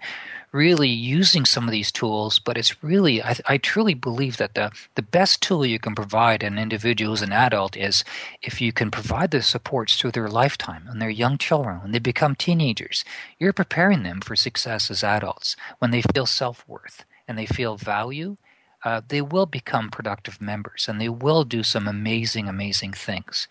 [0.54, 4.72] Really using some of these tools, but it's really, I, I truly believe that the,
[4.96, 8.04] the best tool you can provide an individual as an adult is
[8.42, 12.00] if you can provide the supports through their lifetime and their young children, when they
[12.00, 13.04] become teenagers,
[13.40, 17.76] you're preparing them for success as adults when they feel self worth and they feel
[17.76, 18.38] value
[18.84, 23.48] uh, they will become productive members and they will do some amazing, amazing things.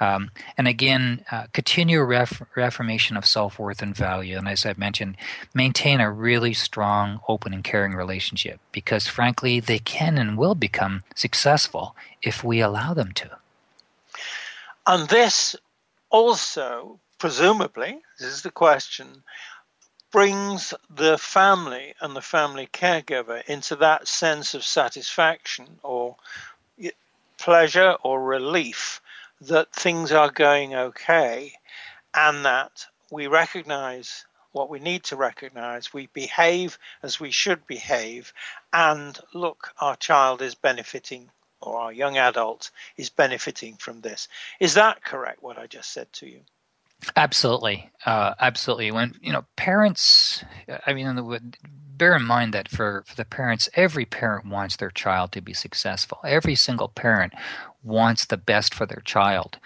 [0.00, 4.38] Um, and again, uh, continue ref- reaffirmation of self worth and value.
[4.38, 5.16] And as I've mentioned,
[5.54, 11.02] maintain a really strong, open, and caring relationship because, frankly, they can and will become
[11.14, 13.38] successful if we allow them to.
[14.86, 15.54] And this
[16.08, 19.22] also, presumably, this is the question,
[20.10, 26.16] brings the family and the family caregiver into that sense of satisfaction or
[27.38, 29.00] pleasure or relief
[29.40, 31.52] that things are going okay
[32.14, 38.32] and that we recognize what we need to recognize, we behave as we should behave,
[38.72, 41.30] and look, our child is benefiting
[41.60, 44.28] or our young adult is benefiting from this.
[44.58, 46.40] Is that correct, what I just said to you?
[47.16, 48.90] Absolutely, uh, absolutely.
[48.90, 50.44] When you know parents,
[50.86, 51.52] I mean,
[52.00, 55.52] bear in mind that for, for the parents, every parent wants their child to be
[55.52, 56.18] successful.
[56.24, 57.32] Every single parent
[57.82, 59.58] wants the best for their child.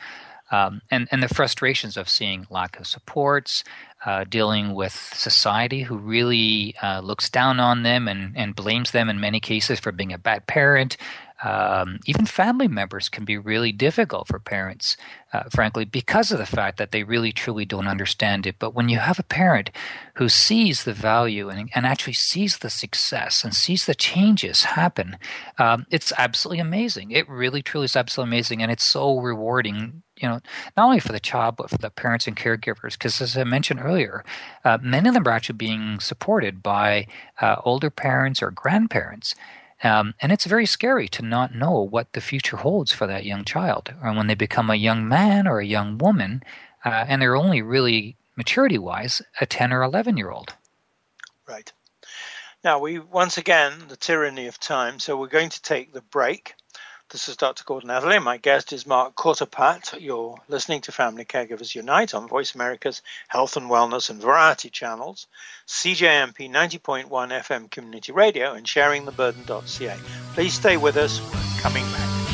[0.50, 3.64] Um, and, and the frustrations of seeing lack of supports,
[4.04, 9.08] uh, dealing with society who really uh, looks down on them and, and blames them
[9.08, 10.96] in many cases for being a bad parent,
[11.44, 14.96] um, even family members can be really difficult for parents,
[15.34, 18.56] uh, frankly, because of the fact that they really truly don't understand it.
[18.58, 19.70] But when you have a parent
[20.14, 25.18] who sees the value and, and actually sees the success and sees the changes happen,
[25.58, 27.10] um, it's absolutely amazing.
[27.10, 28.62] It really, truly is absolutely amazing.
[28.62, 30.38] And it's so rewarding you know,
[30.76, 32.92] not only for the child but for the parents and caregivers.
[32.92, 34.24] Because as I mentioned earlier,
[34.64, 37.08] uh, many of them are actually being supported by
[37.40, 39.34] uh, older parents or grandparents.
[39.84, 43.44] Um, and it's very scary to not know what the future holds for that young
[43.44, 43.92] child.
[44.02, 46.42] Or when they become a young man or a young woman,
[46.84, 50.54] uh, and they're only really maturity wise a 10 or 11 year old.
[51.46, 51.72] Right.
[52.64, 56.54] Now, we once again, the tyranny of time, so we're going to take the break.
[57.14, 57.62] This is Dr.
[57.62, 58.18] Gordon Atherley.
[58.18, 60.00] My guest is Mark Courtepatte.
[60.00, 65.28] You're listening to Family Caregivers Unite on Voice America's Health and Wellness and Variety channels,
[65.68, 69.96] CJMP 90.1 FM Community Radio, and sharingtheburden.ca.
[70.34, 71.20] Please stay with us.
[71.20, 72.33] We're coming back.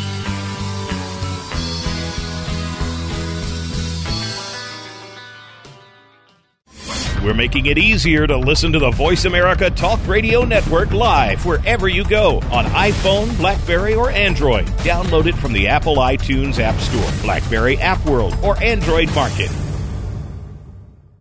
[7.23, 11.87] We're making it easier to listen to the Voice America Talk Radio Network live wherever
[11.87, 14.67] you go on iPhone, Blackberry, or Android.
[14.79, 19.51] Download it from the Apple iTunes App Store, Blackberry App World, or Android Market.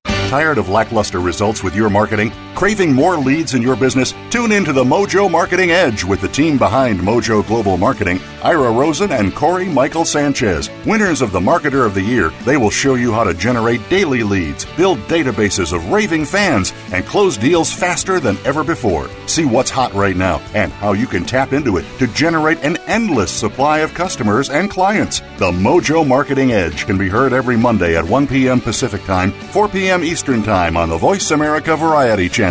[0.05, 2.31] Tired of lackluster results with your marketing?
[2.59, 4.13] Craving more leads in your business?
[4.29, 8.69] Tune in to the Mojo Marketing Edge with the team behind Mojo Global Marketing, Ira
[8.69, 10.69] Rosen and Corey Michael Sanchez.
[10.85, 14.23] Winners of the Marketer of the Year, they will show you how to generate daily
[14.23, 19.09] leads, build databases of raving fans, and close deals faster than ever before.
[19.25, 22.75] See what's hot right now and how you can tap into it to generate an
[22.87, 25.21] endless supply of customers and clients.
[25.37, 28.59] The Mojo Marketing Edge can be heard every Monday at 1 p.m.
[28.59, 30.03] Pacific Time, 4 p.m.
[30.03, 32.48] Eastern Time on the Voice America Variety Channel.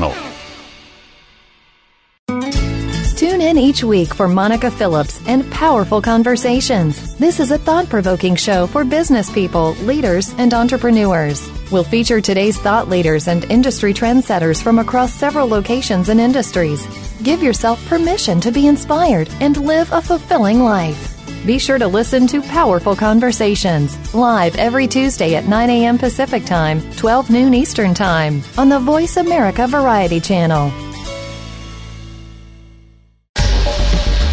[3.16, 7.16] Tune in each week for Monica Phillips and Powerful Conversations.
[7.16, 11.50] This is a thought provoking show for business people, leaders, and entrepreneurs.
[11.72, 16.86] We'll feature today's thought leaders and industry trendsetters from across several locations and industries.
[17.24, 21.17] Give yourself permission to be inspired and live a fulfilling life.
[21.46, 25.98] Be sure to listen to Powerful Conversations live every Tuesday at 9 a.m.
[25.98, 30.70] Pacific Time, 12 noon Eastern Time on the Voice America Variety Channel.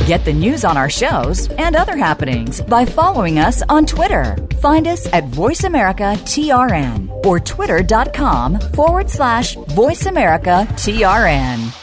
[0.08, 4.38] Get the news on our shows and other happenings by following us on Twitter.
[4.62, 11.82] Find us at VoiceAmericaTRN or twitter.com forward slash VoiceAmericaTRN.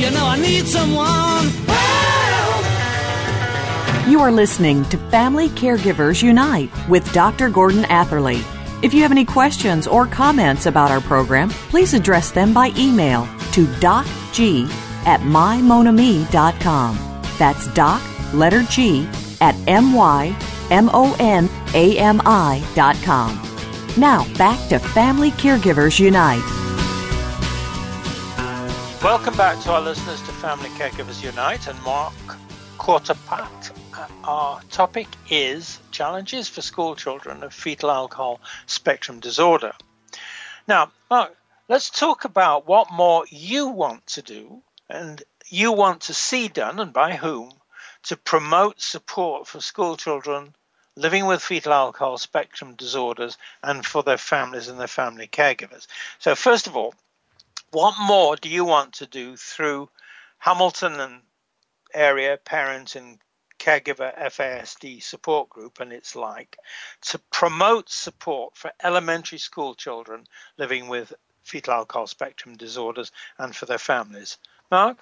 [0.00, 1.37] You know I need someone.
[4.08, 7.50] You are listening to Family Caregivers Unite with Dr.
[7.50, 8.42] Gordon Atherley.
[8.82, 13.26] If you have any questions or comments about our program, please address them by email
[13.52, 14.66] to docg
[15.04, 16.98] at mymonami.com.
[17.38, 18.00] That's doc,
[18.32, 19.06] letter G,
[19.42, 20.32] at m-y-m-o-n-a-m-i.com.
[23.98, 26.42] Now, back to Family Caregivers Unite.
[29.04, 32.14] Welcome back to our listeners to Family Caregivers Unite and Mark
[32.78, 33.77] Courtepatte.
[34.24, 39.72] Our topic is challenges for school children of fetal alcohol spectrum disorder.
[40.66, 41.36] Now, Mark,
[41.68, 46.78] let's talk about what more you want to do and you want to see done
[46.78, 47.52] and by whom
[48.04, 50.54] to promote support for school children
[50.94, 55.86] living with fetal alcohol spectrum disorders and for their families and their family caregivers.
[56.18, 56.94] So, first of all,
[57.70, 59.88] what more do you want to do through
[60.38, 61.22] Hamilton and
[61.94, 63.18] area parent and
[63.58, 66.56] caregiver FASD support group and its like
[67.02, 70.24] to promote support for elementary school children
[70.56, 74.38] living with fetal alcohol spectrum disorders and for their families.
[74.70, 74.98] Mark?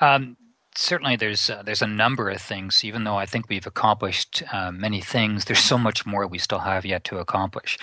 [0.00, 0.36] Um,
[0.74, 4.70] certainly there's uh, there's a number of things even though i think we've accomplished uh,
[4.70, 7.76] many things there's so much more we still have yet to accomplish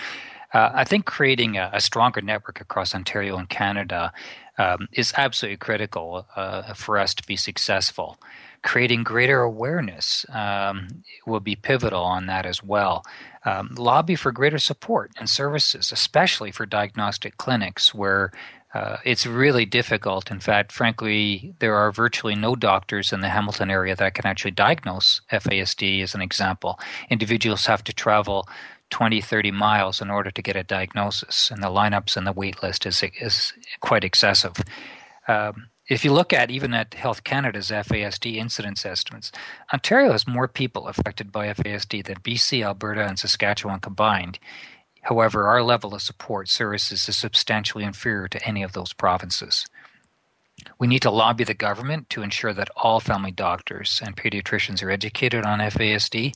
[0.54, 4.12] uh, i think creating a, a, stronger network across ontario and canada
[4.56, 8.18] um, is absolutely critical uh, for us to be successful
[8.62, 10.88] creating greater awareness um,
[11.26, 13.04] will be pivotal on that as well.
[13.44, 18.32] Um, lobby for greater support and services, especially for diagnostic clinics where
[18.74, 20.30] uh, it's really difficult.
[20.30, 24.50] In fact, frankly, there are virtually no doctors in the Hamilton area that can actually
[24.50, 26.78] diagnose FASD, as an example.
[27.08, 28.46] Individuals have to travel
[28.90, 32.62] 20, 30 miles in order to get a diagnosis, and the lineups and the wait
[32.62, 34.54] list is, is quite excessive.
[35.26, 39.32] Um, if you look at even at Health Canada's FASD incidence estimates,
[39.72, 44.38] Ontario has more people affected by FASD than BC, Alberta, and Saskatchewan combined.
[45.02, 49.66] However, our level of support services is substantially inferior to any of those provinces.
[50.78, 54.90] We need to lobby the government to ensure that all family doctors and pediatricians are
[54.90, 56.34] educated on FASD.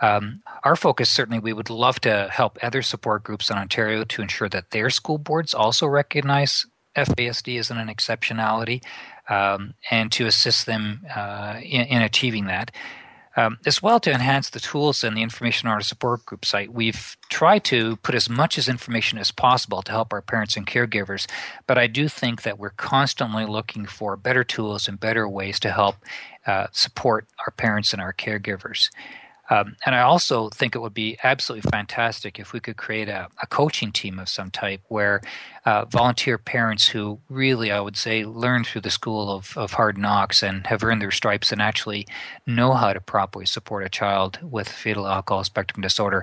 [0.00, 4.22] Um, our focus certainly, we would love to help other support groups in Ontario to
[4.22, 6.66] ensure that their school boards also recognize
[7.04, 8.82] FASD isn't an exceptionality
[9.28, 12.70] um, and to assist them uh, in, in, achieving that.
[13.36, 16.72] Um, as well to enhance the tools and the information on our support group site.
[16.72, 20.66] We've tried to put as much as information as possible to help our parents and
[20.66, 21.30] caregivers,
[21.68, 25.70] but I do think that we're constantly looking for better tools and better ways to
[25.70, 25.96] help
[26.48, 28.90] uh, support our parents and our caregivers.
[29.50, 33.28] Um, and I also think it would be absolutely fantastic if we could create a,
[33.42, 35.22] a coaching team of some type where
[35.64, 39.96] uh, volunteer parents who really, I would say, learn through the school of, of hard
[39.96, 42.06] knocks and have earned their stripes and actually
[42.46, 46.22] know how to properly support a child with fetal alcohol spectrum disorder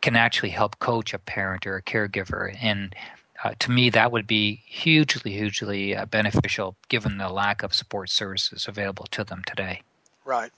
[0.00, 2.56] can actually help coach a parent or a caregiver.
[2.60, 2.94] And
[3.42, 8.10] uh, to me, that would be hugely, hugely uh, beneficial given the lack of support
[8.10, 9.82] services available to them today.
[10.24, 10.52] Right.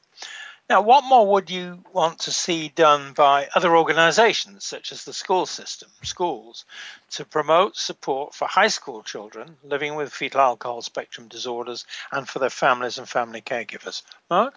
[0.73, 5.12] Now, what more would you want to see done by other organizations, such as the
[5.12, 6.64] school system, schools,
[7.11, 12.39] to promote support for high school children living with fetal alcohol spectrum disorders and for
[12.39, 14.01] their families and family caregivers?
[14.31, 14.55] Mark?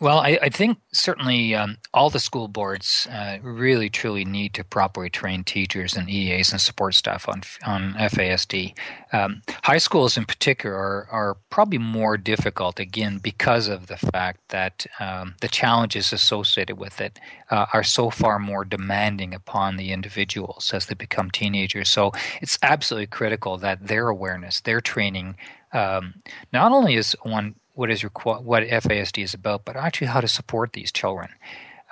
[0.00, 4.64] Well, I, I think certainly um, all the school boards uh, really truly need to
[4.64, 8.72] properly train teachers and EAs and support staff on on FASD.
[9.12, 14.40] Um, high schools, in particular, are, are, probably more difficult again because of the fact
[14.48, 17.18] that um, the challenges associated with it
[17.50, 21.90] uh, are so far more demanding upon the individuals as they become teenagers.
[21.90, 25.36] So it's absolutely critical that their awareness, their training,
[25.72, 26.14] um,
[26.52, 30.28] not only is one what is requ- what FASD is about, but actually how to
[30.28, 31.30] support these children.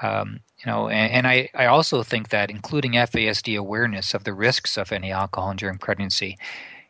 [0.03, 4.35] Um, you know, and, and, I, I also think that including FASD awareness of the
[4.35, 6.37] risks of any alcohol during pregnancy,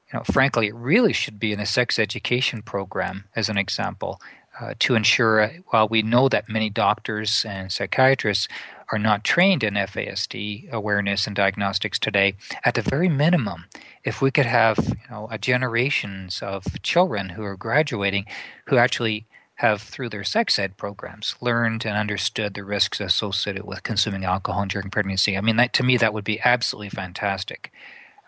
[0.09, 4.21] you know, frankly, it really should be in a sex education program, as an example,
[4.61, 5.49] uh, to ensure.
[5.69, 8.49] While we know that many doctors and psychiatrists
[8.91, 12.35] are not trained in FASD awareness and diagnostics today,
[12.65, 13.67] at the very minimum,
[14.05, 18.27] if we could have you know a generations of children who are graduating
[18.67, 19.27] who actually
[19.57, 24.65] have through their sex ed programs learned and understood the risks associated with consuming alcohol
[24.67, 25.37] during pregnancy.
[25.37, 27.73] I mean, that, to me, that would be absolutely fantastic.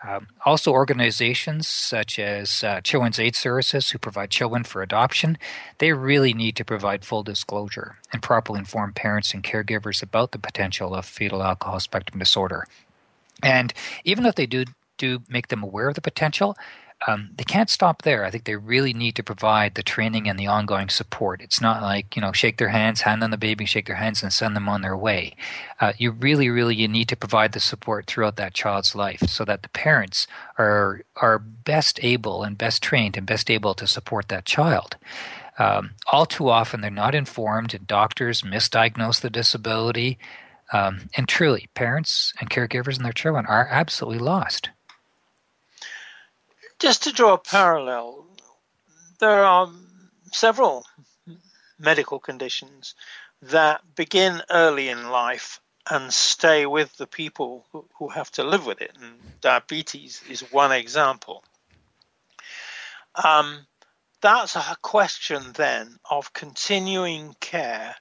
[0.03, 5.37] Um, also, organizations such as uh, Children's Aid Services, who provide children for adoption,
[5.77, 10.39] they really need to provide full disclosure and properly inform parents and caregivers about the
[10.39, 12.65] potential of fetal alcohol spectrum disorder.
[13.43, 13.73] And
[14.03, 14.65] even if they do
[14.97, 16.55] do make them aware of the potential,
[17.07, 18.23] um, they can't stop there.
[18.23, 21.41] I think they really need to provide the training and the ongoing support.
[21.41, 24.21] It's not like you know, shake their hands, hand on the baby, shake their hands,
[24.21, 25.35] and send them on their way.
[25.79, 29.43] Uh, you really, really, you need to provide the support throughout that child's life, so
[29.45, 30.27] that the parents
[30.57, 34.97] are are best able and best trained and best able to support that child.
[35.57, 40.19] Um, all too often, they're not informed, and doctors misdiagnose the disability.
[40.73, 44.69] Um, and truly, parents and caregivers and their children are absolutely lost.
[46.81, 48.25] Just to draw a parallel,
[49.19, 49.71] there are
[50.33, 50.83] several
[51.77, 52.95] medical conditions
[53.43, 57.67] that begin early in life and stay with the people
[57.99, 58.97] who have to live with it.
[58.99, 61.43] And diabetes is one example.
[63.13, 63.67] Um,
[64.19, 67.95] that's a question then of continuing care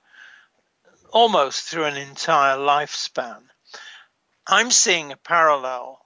[1.10, 3.42] almost through an entire lifespan.
[4.46, 5.99] I'm seeing a parallel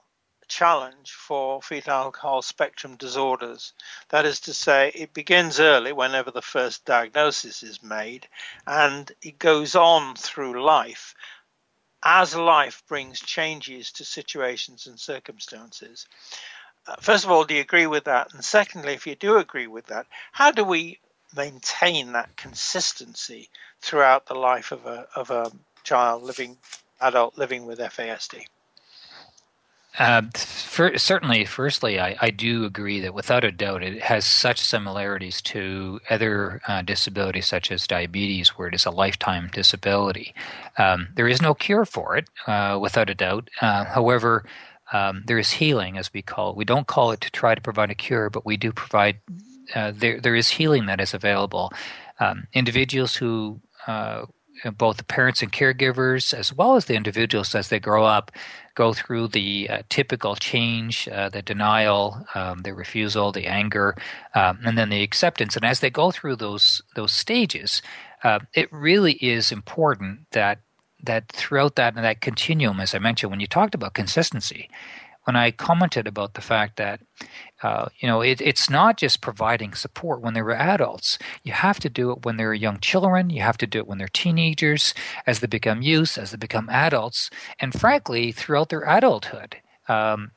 [0.55, 3.73] challenge for fetal alcohol spectrum disorders.
[4.11, 8.29] That is to say, it begins early whenever the first diagnosis is made,
[8.65, 11.17] and it goes on through life
[12.05, 16.07] as life brings changes to situations and circumstances.
[16.87, 18.33] Uh, first of all, do you agree with that?
[18.33, 21.01] And secondly, if you do agree with that, how do we
[21.35, 23.49] maintain that consistency
[23.81, 25.51] throughout the life of a, of a
[25.83, 26.59] child living,
[27.01, 28.45] adult living with FASD?
[29.99, 34.59] Uh, for, certainly, firstly, I, I, do agree that without a doubt it has such
[34.59, 40.35] similarities to other uh, disabilities such as diabetes, where it is a lifetime disability.
[40.79, 43.51] Um, there is no cure for it, uh, without a doubt.
[43.61, 44.45] Uh, however,
[44.93, 46.57] um, there is healing, as we call it.
[46.57, 49.21] We don't call it to try to provide a cure, but we do provide.
[49.77, 51.73] Uh, there, there is healing that is available.
[52.19, 54.27] Um, individuals who uh,
[54.77, 58.31] both the parents and caregivers, as well as the individuals as they grow up,
[58.75, 63.97] go through the uh, typical change, uh, the denial, um, the refusal, the anger,
[64.35, 65.57] um, and then the acceptance.
[65.57, 67.83] And as they go through those those stages,
[68.23, 70.61] uh, it really is important that
[71.03, 74.71] that throughout that that continuum, as I mentioned, when you talked about consistency,
[75.25, 77.01] when I commented about the fact that,
[77.63, 81.19] uh, you know, it, it's not just providing support when they're adults.
[81.43, 83.31] You have to do it when they're young children.
[83.31, 84.95] You have to do it when they're teenagers,
[85.27, 89.57] as they become youths, as they become adults, and frankly, throughout their adulthood.
[89.89, 90.33] Um,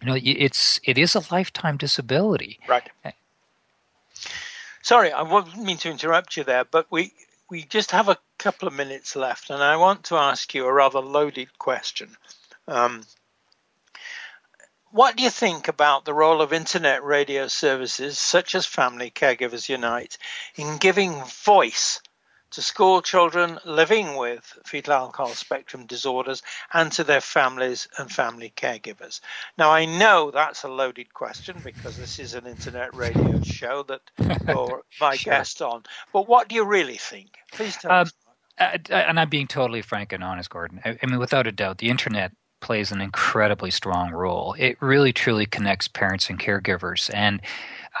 [0.00, 2.58] you know, it's it is a lifetime disability.
[2.68, 2.88] Right.
[3.04, 3.12] Eh.
[4.82, 7.12] Sorry, I wouldn't mean to interrupt you there, but we
[7.48, 10.72] we just have a couple of minutes left, and I want to ask you a
[10.72, 12.16] rather loaded question.
[12.66, 13.04] Um,
[14.94, 19.68] what do you think about the role of internet radio services such as Family Caregivers
[19.68, 20.18] Unite
[20.54, 22.00] in giving voice
[22.52, 28.52] to school children living with fetal alcohol spectrum disorders and to their families and family
[28.56, 29.20] caregivers?
[29.58, 34.00] Now, I know that's a loaded question because this is an internet radio show that
[34.46, 35.32] you're my sure.
[35.32, 35.82] guest on,
[36.12, 37.36] but what do you really think?
[37.50, 38.12] Please tell um, us.
[38.56, 40.80] Uh, and I'm being totally frank and honest, Gordon.
[40.84, 42.30] I, I mean, without a doubt, the internet
[42.64, 44.54] plays an incredibly strong role.
[44.58, 47.14] It really truly connects parents and caregivers.
[47.14, 47.42] And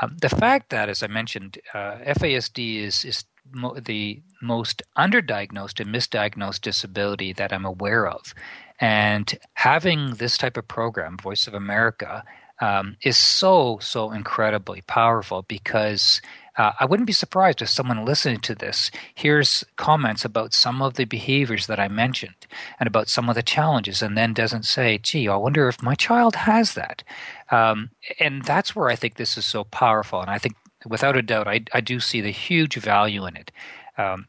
[0.00, 5.80] um, the fact that, as I mentioned, uh, FASD is, is mo- the most underdiagnosed
[5.80, 8.34] and misdiagnosed disability that I'm aware of.
[8.80, 12.24] And having this type of program, Voice of America,
[12.62, 16.22] um, is so, so incredibly powerful because
[16.56, 20.94] uh, I wouldn't be surprised if someone listening to this hears comments about some of
[20.94, 22.46] the behaviors that I mentioned
[22.78, 25.94] and about some of the challenges, and then doesn't say, gee, I wonder if my
[25.94, 27.02] child has that.
[27.50, 27.90] Um,
[28.20, 30.20] and that's where I think this is so powerful.
[30.20, 33.50] And I think, without a doubt, I, I do see the huge value in it.
[33.98, 34.26] Um,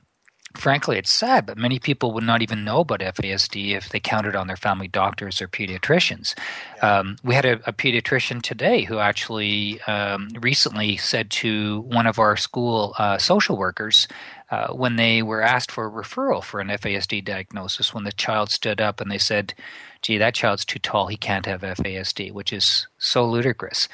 [0.56, 4.36] frankly, it's sad, but many people would not even know about FASD if they counted
[4.36, 6.36] on their family doctors or pediatricians.
[6.78, 7.00] Yeah.
[7.00, 12.20] Um, we had a, a, pediatrician today who actually um, recently said to one of
[12.20, 14.08] our school uh, social workers
[14.52, 18.52] uh, when they were asked for a referral for an FASD diagnosis, when the child
[18.52, 19.54] stood up and they said,
[20.06, 23.90] gee, that child's too tall, he can't have FASD, which is so ludicrous.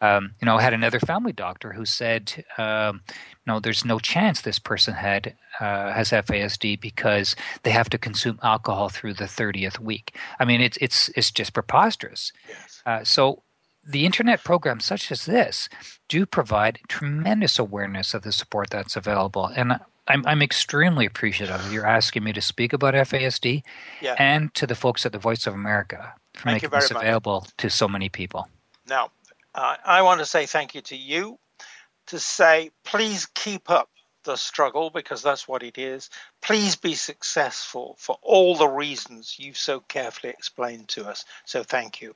[0.00, 0.16] Right.
[0.16, 3.00] Um, you know, I had another family doctor who said, um,
[3.48, 8.38] no, there's no chance this person had uh, has FASD because they have to consume
[8.44, 10.14] alcohol through the 30th week.
[10.38, 12.32] I mean, it's it's it's just preposterous.
[12.48, 12.82] Yes.
[12.86, 13.42] Uh, so
[13.84, 15.68] the internet programs such as this
[16.08, 21.86] do provide tremendous awareness of the support that's available, and I'm I'm extremely appreciative you're
[21.86, 23.62] asking me to speak about FASD,
[24.00, 24.14] yeah.
[24.18, 27.56] and to the folks at the Voice of America for thank making this available much.
[27.58, 28.48] to so many people.
[28.88, 29.10] Now,
[29.54, 31.38] uh, I want to say thank you to you
[32.06, 33.90] to say, please keep up
[34.24, 36.10] the struggle because that's what it is.
[36.42, 41.24] Please be successful for all the reasons you've so carefully explained to us.
[41.44, 42.14] So thank you.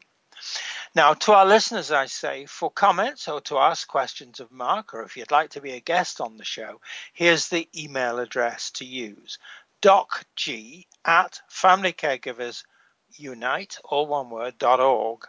[0.94, 5.02] Now, to our listeners, I say, for comments or to ask questions of Mark, or
[5.02, 6.80] if you'd like to be a guest on the show,
[7.12, 9.38] here's the email address to use
[9.82, 15.26] docg at familycaregiversunite, all one word, dot org,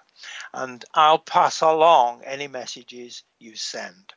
[0.54, 4.14] and I'll pass along any messages you send.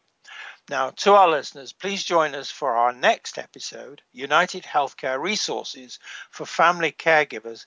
[0.69, 5.99] Now, to our listeners, please join us for our next episode United Healthcare Resources
[6.31, 7.67] for Family Caregivers